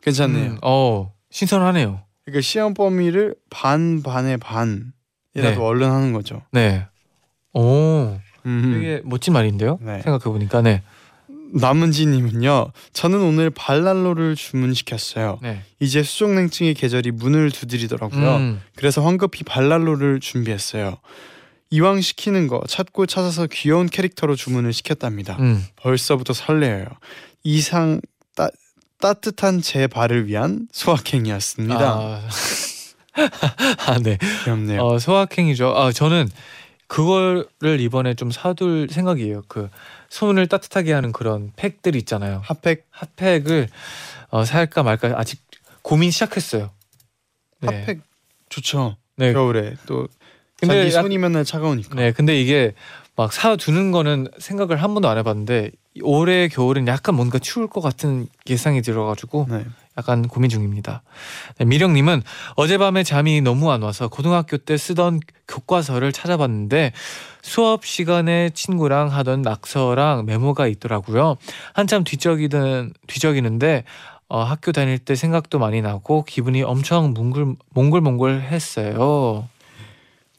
괜찮네요. 0.02 0.52
음, 0.52 0.58
어, 0.62 1.14
신선하네요. 1.30 2.02
그러니까 2.26 2.42
시험 2.42 2.74
범위를 2.74 3.36
반 3.50 4.02
반의 4.04 4.38
반이라도 4.38 4.92
네. 5.36 5.56
얼른 5.56 5.90
하는 5.90 6.14
거죠. 6.14 6.42
네. 6.52 6.86
오, 7.54 8.18
음. 8.46 8.72
되게 8.74 9.02
멋진 9.04 9.34
말인데요. 9.34 9.80
네. 9.82 10.02
생각해 10.02 10.24
보니까 10.24 10.62
네. 10.62 10.84
남은지님은요. 11.54 12.72
저는 12.94 13.20
오늘 13.22 13.50
발랄로를 13.50 14.36
주문시켰어요. 14.36 15.40
네. 15.42 15.64
이제 15.80 16.02
수족냉증의 16.02 16.74
계절이 16.76 17.12
문을 17.12 17.52
두드리더라고요. 17.52 18.36
음, 18.38 18.62
그래서 18.76 19.04
황급히 19.04 19.44
발랄로를 19.44 20.22
준비했어요. 20.22 20.98
이왕 21.72 22.02
시키는 22.02 22.48
거 22.48 22.62
찾고 22.68 23.06
찾아서 23.06 23.48
귀여운 23.48 23.88
캐릭터로 23.88 24.36
주문을 24.36 24.74
시켰답니다. 24.74 25.38
음. 25.40 25.64
벌써부터 25.78 26.34
설레어요. 26.34 26.86
이상 27.44 28.02
따, 28.36 28.50
따뜻한 29.02 29.62
제 29.62 29.88
발을 29.88 30.28
위한 30.28 30.68
소확행이었습니다. 30.72 31.76
아, 31.86 32.22
아, 33.88 34.00
네. 34.00 34.18
귀엽네요. 34.46 34.82
어, 34.82 35.00
소확행이죠. 35.00 35.76
아, 35.76 35.92
저는 35.92 36.30
그거를 36.88 37.80
이번에 37.80 38.14
좀 38.14 38.32
사둘 38.32 38.88
생각이에요. 38.90 39.44
그 39.48 39.70
손을 40.10 40.48
따뜻하게 40.48 40.94
하는 40.94 41.12
그런 41.12 41.52
팩들 41.56 41.96
있잖아요. 41.98 42.42
핫팩 42.46 42.86
핫팩을 42.92 43.68
어, 44.30 44.46
살까 44.46 44.84
말까 44.84 45.14
아직 45.18 45.42
고민 45.82 46.12
시작했어요. 46.12 46.70
네. 47.60 47.80
핫팩 47.82 48.02
좋죠. 48.50 48.98
네. 49.18 49.34
겨울에 49.34 49.76
또 49.86 50.08
근데 50.58 50.90
손이 50.90 51.18
맨날 51.18 51.44
차가우니까. 51.44 51.96
네, 51.96 52.12
근데 52.12 52.40
이게 52.40 52.74
막 53.16 53.34
사두는 53.34 53.92
거는 53.92 54.28
생각을 54.38 54.82
한 54.82 54.94
번도 54.94 55.10
안 55.10 55.18
해봤는데 55.18 55.72
올해 56.02 56.48
겨울은 56.48 56.88
약간 56.88 57.16
뭔가 57.16 57.38
추울 57.40 57.68
것 57.68 57.82
같은 57.82 58.28
예상이 58.50 58.82
들어가지고 58.82 59.48
네. 59.50 59.66
약간 59.98 60.28
고민 60.28 60.50
중입니다. 60.50 61.04
네, 61.58 61.66
미령님은 61.66 62.24
어젯밤에 62.56 63.04
잠이 63.04 63.42
너무 63.42 63.72
안 63.72 63.82
와서 63.82 64.08
고등학교 64.08 64.58
때 64.58 64.78
쓰던 64.78 65.20
교과서를 65.50 66.14
찾아봤는데 66.14 66.94
수업 67.42 67.86
시간에 67.86 68.52
친구랑 68.52 69.10
하던 69.10 69.42
낙서랑 69.42 70.26
메모가 70.26 70.68
있더라고요. 70.68 71.36
한참 71.74 72.06
뒤적이던 72.06 72.94
뒤적이는데 73.08 73.84
어, 74.30 74.44
학교 74.44 74.72
다닐 74.72 74.98
때 74.98 75.16
생각도 75.16 75.60
많이 75.60 75.82
나고 75.82 76.24
기분이 76.24 76.64
엄청 76.64 77.14
몽글 77.14 77.56
몽글몽글했어요. 77.72 79.50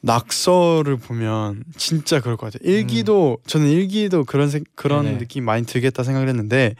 낙서를 0.03 0.97
보면 0.97 1.63
진짜 1.77 2.19
그럴 2.21 2.35
것 2.37 2.51
같아요. 2.51 2.69
일기도 2.69 3.37
저는 3.47 3.67
일기도 3.67 4.25
그런 4.25 4.49
생, 4.49 4.63
그런 4.75 5.01
음. 5.01 5.05
네네. 5.05 5.17
느낌 5.19 5.45
많이 5.45 5.65
들겠다 5.65 6.03
생각을 6.03 6.27
했는데 6.27 6.75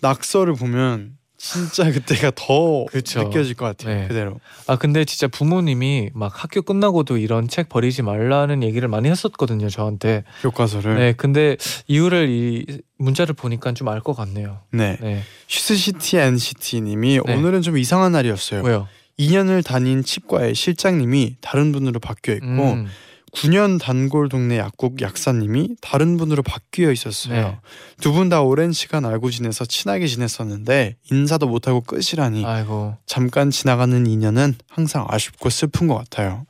낙서를 0.00 0.54
보면 0.54 1.16
진짜 1.36 1.90
그때가 1.90 2.30
더 2.36 2.86
그쵸. 2.90 3.24
느껴질 3.24 3.54
것 3.56 3.64
같아요. 3.66 4.02
네. 4.02 4.08
그대로. 4.08 4.40
아 4.68 4.76
근데 4.76 5.04
진짜 5.04 5.26
부모님이 5.26 6.10
막 6.14 6.32
학교 6.42 6.62
끝나고도 6.62 7.18
이런 7.18 7.48
책 7.48 7.68
버리지 7.68 8.02
말라는 8.02 8.62
얘기를 8.62 8.88
많이 8.88 9.10
했었거든요 9.10 9.68
저한테. 9.68 10.22
교과서를. 10.42 10.94
네, 10.96 11.12
근데 11.12 11.56
이유를 11.88 12.28
이 12.30 12.64
문자를 12.98 13.34
보니까 13.34 13.72
좀 13.72 13.88
알 13.88 14.00
것 14.00 14.14
같네요. 14.14 14.60
네. 14.70 14.96
네, 15.00 15.22
슈스시티 15.48 16.16
NCT님이 16.18 17.20
네. 17.26 17.34
오늘은 17.34 17.62
좀 17.62 17.76
이상한 17.78 18.12
날이었어요. 18.12 18.62
왜요? 18.62 18.88
2년을 19.18 19.64
다닌 19.64 20.02
치과의 20.02 20.54
실장님이 20.54 21.36
다른 21.40 21.72
분으로 21.72 22.00
바뀌어 22.00 22.34
있고 22.34 22.46
음, 22.46 22.86
9년 23.32 23.80
단골 23.80 24.28
동네 24.28 24.58
약국 24.58 25.00
약사님이 25.00 25.76
다른 25.80 26.16
분으로 26.16 26.42
바뀌어 26.44 26.92
있었어요. 26.92 27.34
네. 27.48 27.58
두분 28.00 28.28
다 28.28 28.42
오랜 28.42 28.70
시간 28.72 29.04
알고 29.04 29.30
지내서 29.30 29.64
친하게 29.64 30.06
지냈었는데 30.06 30.96
인사도 31.10 31.48
못하고 31.48 31.80
끝이라니 31.80 32.44
아이고, 32.44 32.96
잠깐 33.06 33.50
지나가는 33.50 34.06
인연은 34.06 34.54
항상 34.68 35.04
아쉽고 35.08 35.50
슬픈 35.50 35.88
것 35.88 35.96
같아요. 35.96 36.46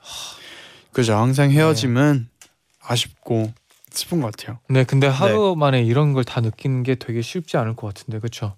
그죠? 0.92 1.14
항상 1.16 1.50
헤어짐은 1.50 2.28
아쉽고 2.82 3.52
슬픈 3.90 4.20
것 4.20 4.36
같아요. 4.36 4.58
네, 4.68 4.84
근데 4.84 5.06
하루 5.06 5.54
만에 5.56 5.82
이런 5.82 6.12
걸 6.12 6.24
다 6.24 6.40
느끼는 6.42 6.82
게 6.82 6.96
되게 6.96 7.22
쉽지 7.22 7.56
않을 7.56 7.76
것 7.76 7.86
같은데, 7.94 8.18
그렇죠? 8.18 8.56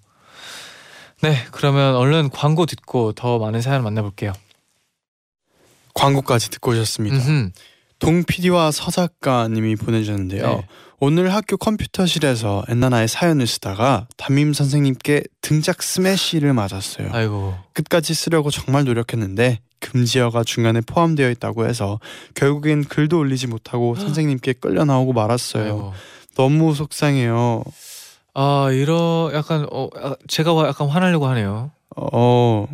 네, 1.22 1.36
그러면 1.50 1.96
얼른 1.96 2.30
광고 2.30 2.66
듣고 2.66 3.12
더 3.12 3.38
많은 3.38 3.62
사연 3.62 3.82
만나볼게요. 3.82 4.32
광고까지 5.94 6.50
듣고 6.50 6.72
오셨습니다. 6.72 7.16
음흠. 7.16 7.50
동 7.98 8.24
PD와 8.24 8.70
서 8.70 8.90
작가님이 8.90 9.76
보내주셨는데요. 9.76 10.46
네. 10.46 10.66
오늘 10.98 11.32
학교 11.32 11.56
컴퓨터실에서 11.56 12.64
엔나나의 12.68 13.08
사연을 13.08 13.46
쓰다가 13.46 14.06
담임 14.16 14.52
선생님께 14.52 15.22
등짝 15.40 15.82
스매시를 15.82 16.52
맞았어요. 16.52 17.10
아이고, 17.12 17.54
끝까지 17.72 18.14
쓰려고 18.14 18.50
정말 18.50 18.84
노력했는데 18.84 19.60
금지어가 19.80 20.44
중간에 20.44 20.80
포함되어 20.80 21.30
있다고 21.30 21.66
해서 21.66 21.98
결국엔 22.34 22.84
글도 22.84 23.18
올리지 23.18 23.46
못하고 23.46 23.94
선생님께 23.96 24.54
끌려 24.54 24.84
나오고 24.84 25.12
말았어요. 25.14 25.64
아이고. 25.64 25.94
너무 26.34 26.74
속상해요. 26.74 27.62
아, 28.38 28.68
이러 28.70 29.30
약간 29.32 29.66
어, 29.72 29.88
아, 29.96 30.14
제가 30.28 30.52
와- 30.52 30.68
약간 30.68 30.88
화나려고 30.88 31.26
하네요. 31.28 31.70
어 31.96 32.68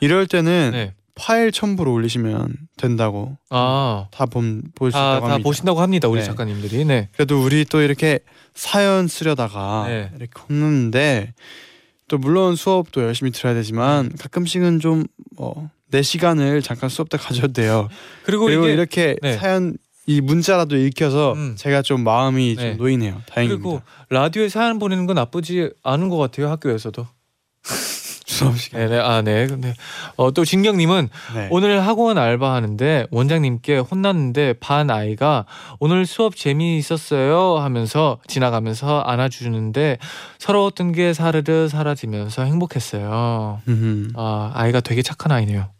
이럴 0.00 0.26
때는 0.26 0.70
네, 0.72 0.94
파일 1.14 1.52
첨부로 1.52 1.92
올리시면 1.92 2.56
된다고 2.76 3.36
아, 3.50 4.08
다본 4.10 4.62
보실 4.74 4.92
수 4.92 4.98
다, 4.98 5.14
합니다. 5.14 5.38
보신다고 5.38 5.80
합니다, 5.80 6.08
우리 6.08 6.20
네. 6.20 6.26
작가님들이. 6.26 6.84
네, 6.84 7.08
그래도 7.14 7.40
우리 7.40 7.64
또 7.64 7.80
이렇게 7.82 8.18
사연 8.54 9.06
쓰려다가 9.06 9.84
네. 9.86 10.10
이렇게 10.16 10.32
혼는데 10.48 11.34
또 12.08 12.18
물론 12.18 12.56
수업도 12.56 13.02
열심히 13.02 13.30
들어야 13.30 13.54
되지만 13.54 14.10
가끔씩은 14.18 14.80
좀 14.80 15.04
어, 15.38 15.70
내 15.90 16.02
시간을 16.02 16.62
잠깐 16.62 16.90
수업 16.90 17.08
때 17.08 17.16
가져도 17.16 17.52
돼요. 17.52 17.88
그리고, 18.24 18.46
그리고 18.46 18.66
이렇게 18.66 19.14
네. 19.22 19.36
사연 19.36 19.76
이 20.06 20.20
문자라도 20.20 20.76
읽혀서 20.76 21.32
음. 21.34 21.54
제가 21.56 21.82
좀 21.82 22.04
마음이 22.04 22.54
네. 22.56 22.70
좀 22.70 22.76
놓이네요. 22.78 23.22
다행입니다. 23.26 23.62
그리고 23.62 23.82
라디오에 24.08 24.48
사연 24.48 24.78
보내는 24.78 25.06
건 25.06 25.16
나쁘지 25.16 25.70
않은 25.82 26.08
것 26.08 26.16
같아요 26.16 26.48
학교에서도. 26.48 27.06
수업 28.26 28.58
시간. 28.58 28.80
네네 28.82 29.00
아 29.00 29.22
네. 29.22 29.46
근데 29.46 29.72
어, 30.16 30.30
또 30.30 30.44
진경님은 30.44 31.08
네. 31.34 31.48
오늘 31.50 31.80
학원 31.86 32.18
알바하는데 32.18 33.06
원장님께 33.10 33.78
혼났는데 33.78 34.54
반 34.60 34.90
아이가 34.90 35.46
오늘 35.78 36.04
수업 36.06 36.36
재미있었어요 36.36 37.56
하면서 37.58 38.18
지나가면서 38.26 39.00
안아주는데 39.00 39.98
서러웠던 40.38 40.92
게 40.92 41.14
사르르 41.14 41.68
사라지면서 41.68 42.42
행복했어요. 42.42 43.62
음흠. 43.68 44.08
아 44.16 44.52
아이가 44.54 44.80
되게 44.80 45.02
착한 45.02 45.32
아이네요. 45.32 45.70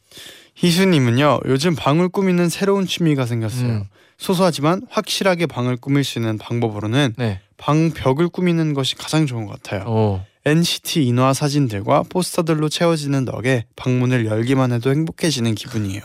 희수님은요 0.55 1.41
요즘 1.47 1.75
방을 1.77 2.09
꾸미는 2.09 2.49
새로운 2.49 2.87
취미가 2.87 3.27
생겼어요. 3.27 3.69
음. 3.69 3.85
소소하지만 4.19 4.83
확실하게 4.91 5.47
방을 5.47 5.77
꾸밀 5.77 6.05
수 6.05 6.19
있는 6.19 6.39
방법으로는 6.39 7.15
네. 7.17 7.41
방 7.57 7.91
벽을 7.91 8.29
꾸미는 8.29 8.75
것이 8.75 8.95
가장 8.97 9.27
좋은 9.27 9.47
것 9.47 9.61
같아요. 9.63 9.89
오. 9.89 10.21
NCT 10.45 11.05
인화 11.07 11.33
사진들과 11.33 12.05
포스터들로 12.09 12.69
채워지는 12.69 13.25
덕에 13.25 13.65
방문을 13.77 14.27
열기만 14.27 14.73
해도 14.73 14.91
행복해지는 14.91 15.55
기분이에요. 15.55 16.03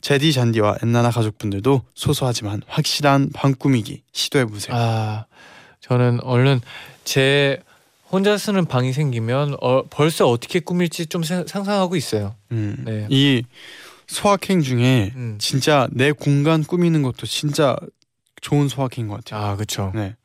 제디 0.00 0.32
잔디와 0.32 0.76
엔나나 0.82 1.10
가족분들도 1.10 1.82
소소하지만 1.94 2.62
확실한 2.68 3.30
방 3.34 3.54
꾸미기 3.58 4.02
시도해 4.12 4.44
보세요. 4.44 4.76
아 4.76 5.24
저는 5.80 6.20
얼른 6.22 6.60
제 7.04 7.58
혼자 8.12 8.36
쓰는 8.38 8.66
방이 8.66 8.92
생기면 8.92 9.56
어, 9.60 9.82
벌써 9.90 10.28
어떻게 10.28 10.60
꾸밀지 10.60 11.06
좀 11.06 11.24
세- 11.24 11.44
상상하고 11.46 11.96
있어요. 11.96 12.36
음, 12.52 12.76
네. 12.84 13.06
이 13.10 13.42
소확행 14.06 14.60
중에 14.60 15.12
음. 15.16 15.36
진짜 15.38 15.88
내 15.92 16.12
공간 16.12 16.62
꾸미는 16.64 17.02
것도 17.02 17.26
진짜 17.26 17.76
좋은 18.40 18.68
소확행인 18.68 19.08
것 19.08 19.24
같아요. 19.24 19.40
아 19.40 19.56
그렇죠. 19.56 19.92
네. 19.94 20.16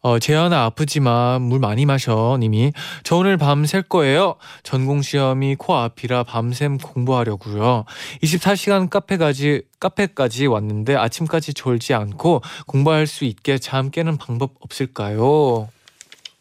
어 0.00 0.18
재현아 0.18 0.64
아프지만 0.64 1.40
물 1.40 1.60
많이 1.60 1.86
마셔 1.86 2.36
님이 2.38 2.72
저 3.04 3.16
오늘 3.16 3.38
밤샐 3.38 3.88
거예요. 3.88 4.36
전공 4.62 5.00
시험이 5.00 5.54
코앞이라 5.54 6.24
밤샘 6.24 6.76
공부하려고요. 6.76 7.86
24시간 8.22 8.90
카페까지 8.90 9.62
카페까지 9.80 10.46
왔는데 10.46 10.94
아침까지 10.94 11.54
졸지 11.54 11.94
않고 11.94 12.42
공부할 12.66 13.06
수 13.06 13.24
있게 13.24 13.56
잠 13.56 13.90
깨는 13.90 14.18
방법 14.18 14.52
없을까요? 14.60 15.70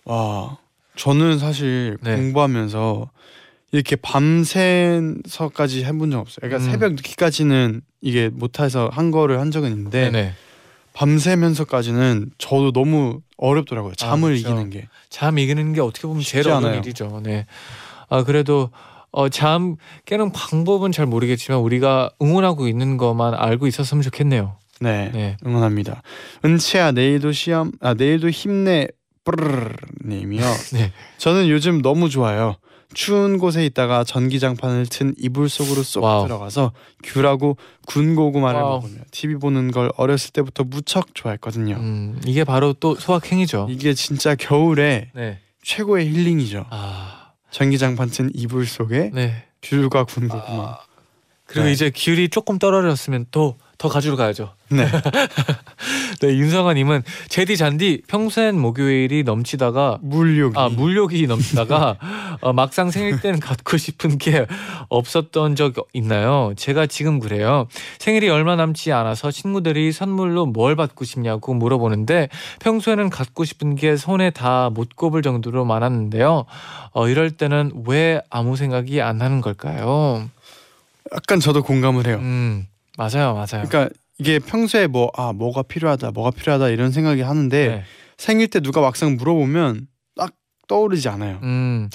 와, 0.04 0.58
저는 0.98 1.40
사실 1.40 1.98
네. 2.02 2.18
공부하면서 2.18 3.10
이렇게 3.74 3.96
밤새서까지 3.96 5.84
해본 5.84 6.12
적 6.12 6.20
없어요. 6.20 6.42
그러니까 6.42 6.64
음. 6.64 6.72
새벽 6.72 6.94
늦게까지는 6.94 7.82
이게 8.02 8.30
못해서 8.30 8.88
한 8.94 9.10
거를 9.10 9.40
한 9.40 9.50
적은 9.50 9.72
있는데 9.72 10.12
네네. 10.12 10.34
밤새면서까지는 10.94 12.30
저도 12.38 12.72
너무 12.72 13.22
어렵더라고요. 13.38 13.96
잠을 13.96 14.36
그렇죠. 14.36 14.48
이기는 14.48 14.70
게. 14.70 14.88
잠 15.10 15.40
이기는 15.40 15.74
게 15.74 15.82
어떻게 15.82 16.08
보면 16.08 16.22
제일 16.22 16.48
어려운 16.48 16.66
않아요. 16.66 16.80
일이죠. 16.82 17.22
네. 17.24 17.48
아 18.10 18.24
그래도 18.24 18.70
어, 19.12 19.28
잠 19.30 19.76
깨는 20.06 20.32
방법은 20.32 20.92
잘 20.92 21.08
모르겠지만 21.08 21.60
우리가 21.60 22.12
응원하고 22.22 22.68
있는 22.68 22.98
것만 22.98 23.34
알고 23.34 23.66
있었으면 23.66 24.04
좋겠네요. 24.04 24.56
네, 24.82 25.10
네. 25.14 25.38
응원합니다. 25.44 26.04
은채야 26.46 26.92
내일도 26.92 27.32
시험 27.32 27.72
아 27.82 27.96
내일도 27.96 28.30
힘내 28.30 28.88
님이요. 30.06 30.44
네. 30.74 30.92
저는 31.18 31.48
요즘 31.50 31.82
너무 31.82 32.10
좋아요. 32.10 32.58
추운 32.94 33.38
곳에 33.38 33.66
있다가 33.66 34.04
전기장판을 34.04 34.86
튼 34.88 35.14
이불 35.18 35.50
속으로 35.50 35.84
쏙 35.84 36.04
wow. 36.04 36.26
들어가서 36.28 36.72
귤하고 37.04 37.58
군고구마를 37.88 38.60
wow. 38.62 38.82
먹으며 38.82 39.02
TV 39.12 39.36
보는 39.36 39.72
걸 39.72 39.92
어렸을 39.98 40.32
때부터 40.32 40.64
무척 40.64 41.14
좋아했거든요. 41.16 41.76
음, 41.76 42.22
이게 42.26 42.44
바로 42.44 42.74
또 42.74 42.96
소확행이죠. 42.96 43.68
이게 43.70 43.94
진짜 43.94 44.36
겨울에 44.36 45.10
네. 45.14 45.40
최고의 45.64 46.08
힐링이죠. 46.08 46.66
아, 46.70 47.32
전기장판 47.52 48.10
튼 48.10 48.30
이불 48.34 48.66
속에 48.66 49.12
네. 49.14 49.44
귤과 49.62 50.04
군고구마. 50.06 50.64
아, 50.64 50.80
그리고 51.46 51.66
네. 51.68 51.72
이제 51.74 51.92
귤이 51.94 52.30
조금 52.30 52.60
떨어졌으면 52.60 53.28
또 53.32 53.58
더 53.84 53.90
가지러 53.90 54.16
가야죠. 54.16 54.54
네. 54.70 54.88
네, 56.22 56.28
윤성아님은 56.30 57.04
제디 57.28 57.58
잔디 57.58 58.02
평소엔 58.08 58.58
목요일이 58.58 59.24
넘치다가 59.24 60.00
물욕이. 60.02 60.54
아 60.56 60.70
물욕이 60.70 61.28
넘치다가 61.28 61.98
어, 62.40 62.54
막상 62.54 62.92
생일 62.92 63.20
때는 63.20 63.42
갖고 63.42 63.76
싶은 63.76 64.18
게 64.20 64.46
없었던 64.88 65.58
적 65.58 65.74
있나요? 65.92 66.54
제가 66.56 66.86
지금 66.86 67.20
그래요. 67.20 67.68
생일이 68.00 68.30
얼마 68.30 68.56
남지 68.56 68.94
않아서 68.94 69.32
친구들이 69.32 69.92
선물로 69.92 70.46
뭘 70.46 70.78
받고 70.78 71.04
싶냐고 71.04 71.54
물어보는데 71.54 72.30
평소에는 72.62 73.10
갖고 73.10 73.44
싶은 73.44 73.76
게 73.76 73.98
손에 73.98 74.30
다 74.30 74.70
못 74.74 74.96
꼽을 74.96 75.22
정도로 75.24 75.66
많았는데요. 75.66 76.46
어, 76.94 77.08
이럴 77.10 77.32
때는 77.32 77.84
왜 77.86 78.22
아무 78.30 78.56
생각이 78.56 79.02
안 79.02 79.18
나는 79.18 79.42
걸까요? 79.42 80.30
약간 81.14 81.42
저도 81.42 81.64
공감을 81.64 82.08
해요. 82.08 82.20
음 82.22 82.66
맞아요, 82.98 83.34
맞아요. 83.34 83.68
그러니까 83.68 83.90
이게 84.20 84.40
평소에 84.40 84.88
뭐 84.88 85.10
아 85.16 85.34
뭐가 85.34 85.64
필요하다 85.64 86.12
뭐가 86.12 86.32
필요하다 86.32 86.70
이런 86.70 86.92
생각이 86.92 87.22
하는데 87.22 87.68
네. 87.68 87.84
생일 88.18 88.48
때 88.48 88.60
누가 88.60 88.82
막상 88.82 89.16
물어보면 89.18 89.88
딱 90.16 90.34
떠오르지 90.68 91.10
않아요. 91.10 91.40
음 91.44 91.90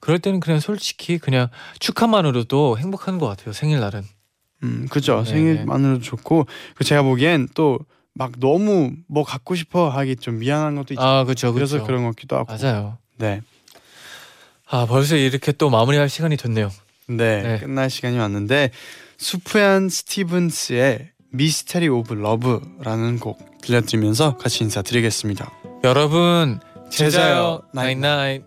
그럴 0.00 0.18
때는 0.18 0.40
그냥 0.40 0.60
솔직히 0.60 1.18
그냥 1.18 1.48
축하만으로도 1.80 2.78
행복한 2.78 3.18
것 3.18 3.26
같아요. 3.26 3.52
생일날은. 3.52 4.02
음, 4.62 4.86
그죠. 4.90 5.22
네. 5.24 5.30
생일만으로도 5.30 6.02
좋고 6.02 6.46
그 6.76 6.84
제가 6.84 7.02
보기엔 7.02 7.48
또 7.54 7.78
막 8.16 8.38
너무 8.38 8.92
뭐 9.08 9.24
갖고 9.24 9.56
싶어 9.56 9.88
하기 9.88 10.14
좀 10.14 10.38
미안한 10.38 10.76
것도 10.76 10.94
있죠. 10.94 11.02
아 11.02 11.24
그렇죠. 11.24 11.52
그래서. 11.52 11.82
그런 11.84 12.04
것 12.04 12.10
같기도 12.10 12.36
하고. 12.36 12.54
맞아요. 12.56 12.96
네. 13.18 13.40
아 14.70 14.86
벌써 14.86 15.16
이렇게 15.16 15.50
또 15.50 15.68
마무리할 15.68 16.08
시간이 16.08 16.36
됐네요. 16.36 16.70
네, 17.08 17.42
네. 17.42 17.58
끝날 17.58 17.90
시간이 17.90 18.16
왔는데 18.16 18.70
Sufjan 19.18 19.88
Stevens의 19.88 21.10
Mystery 21.30 21.88
of 21.88 22.14
Love라는 22.14 23.18
곡 23.18 23.60
들려드리면서 23.60 24.36
같이 24.36 24.64
인사드리겠습니다. 24.64 25.52
여러분 25.84 26.60
잘 26.90 27.21
자요 27.21 27.62
나인나인 27.72 28.44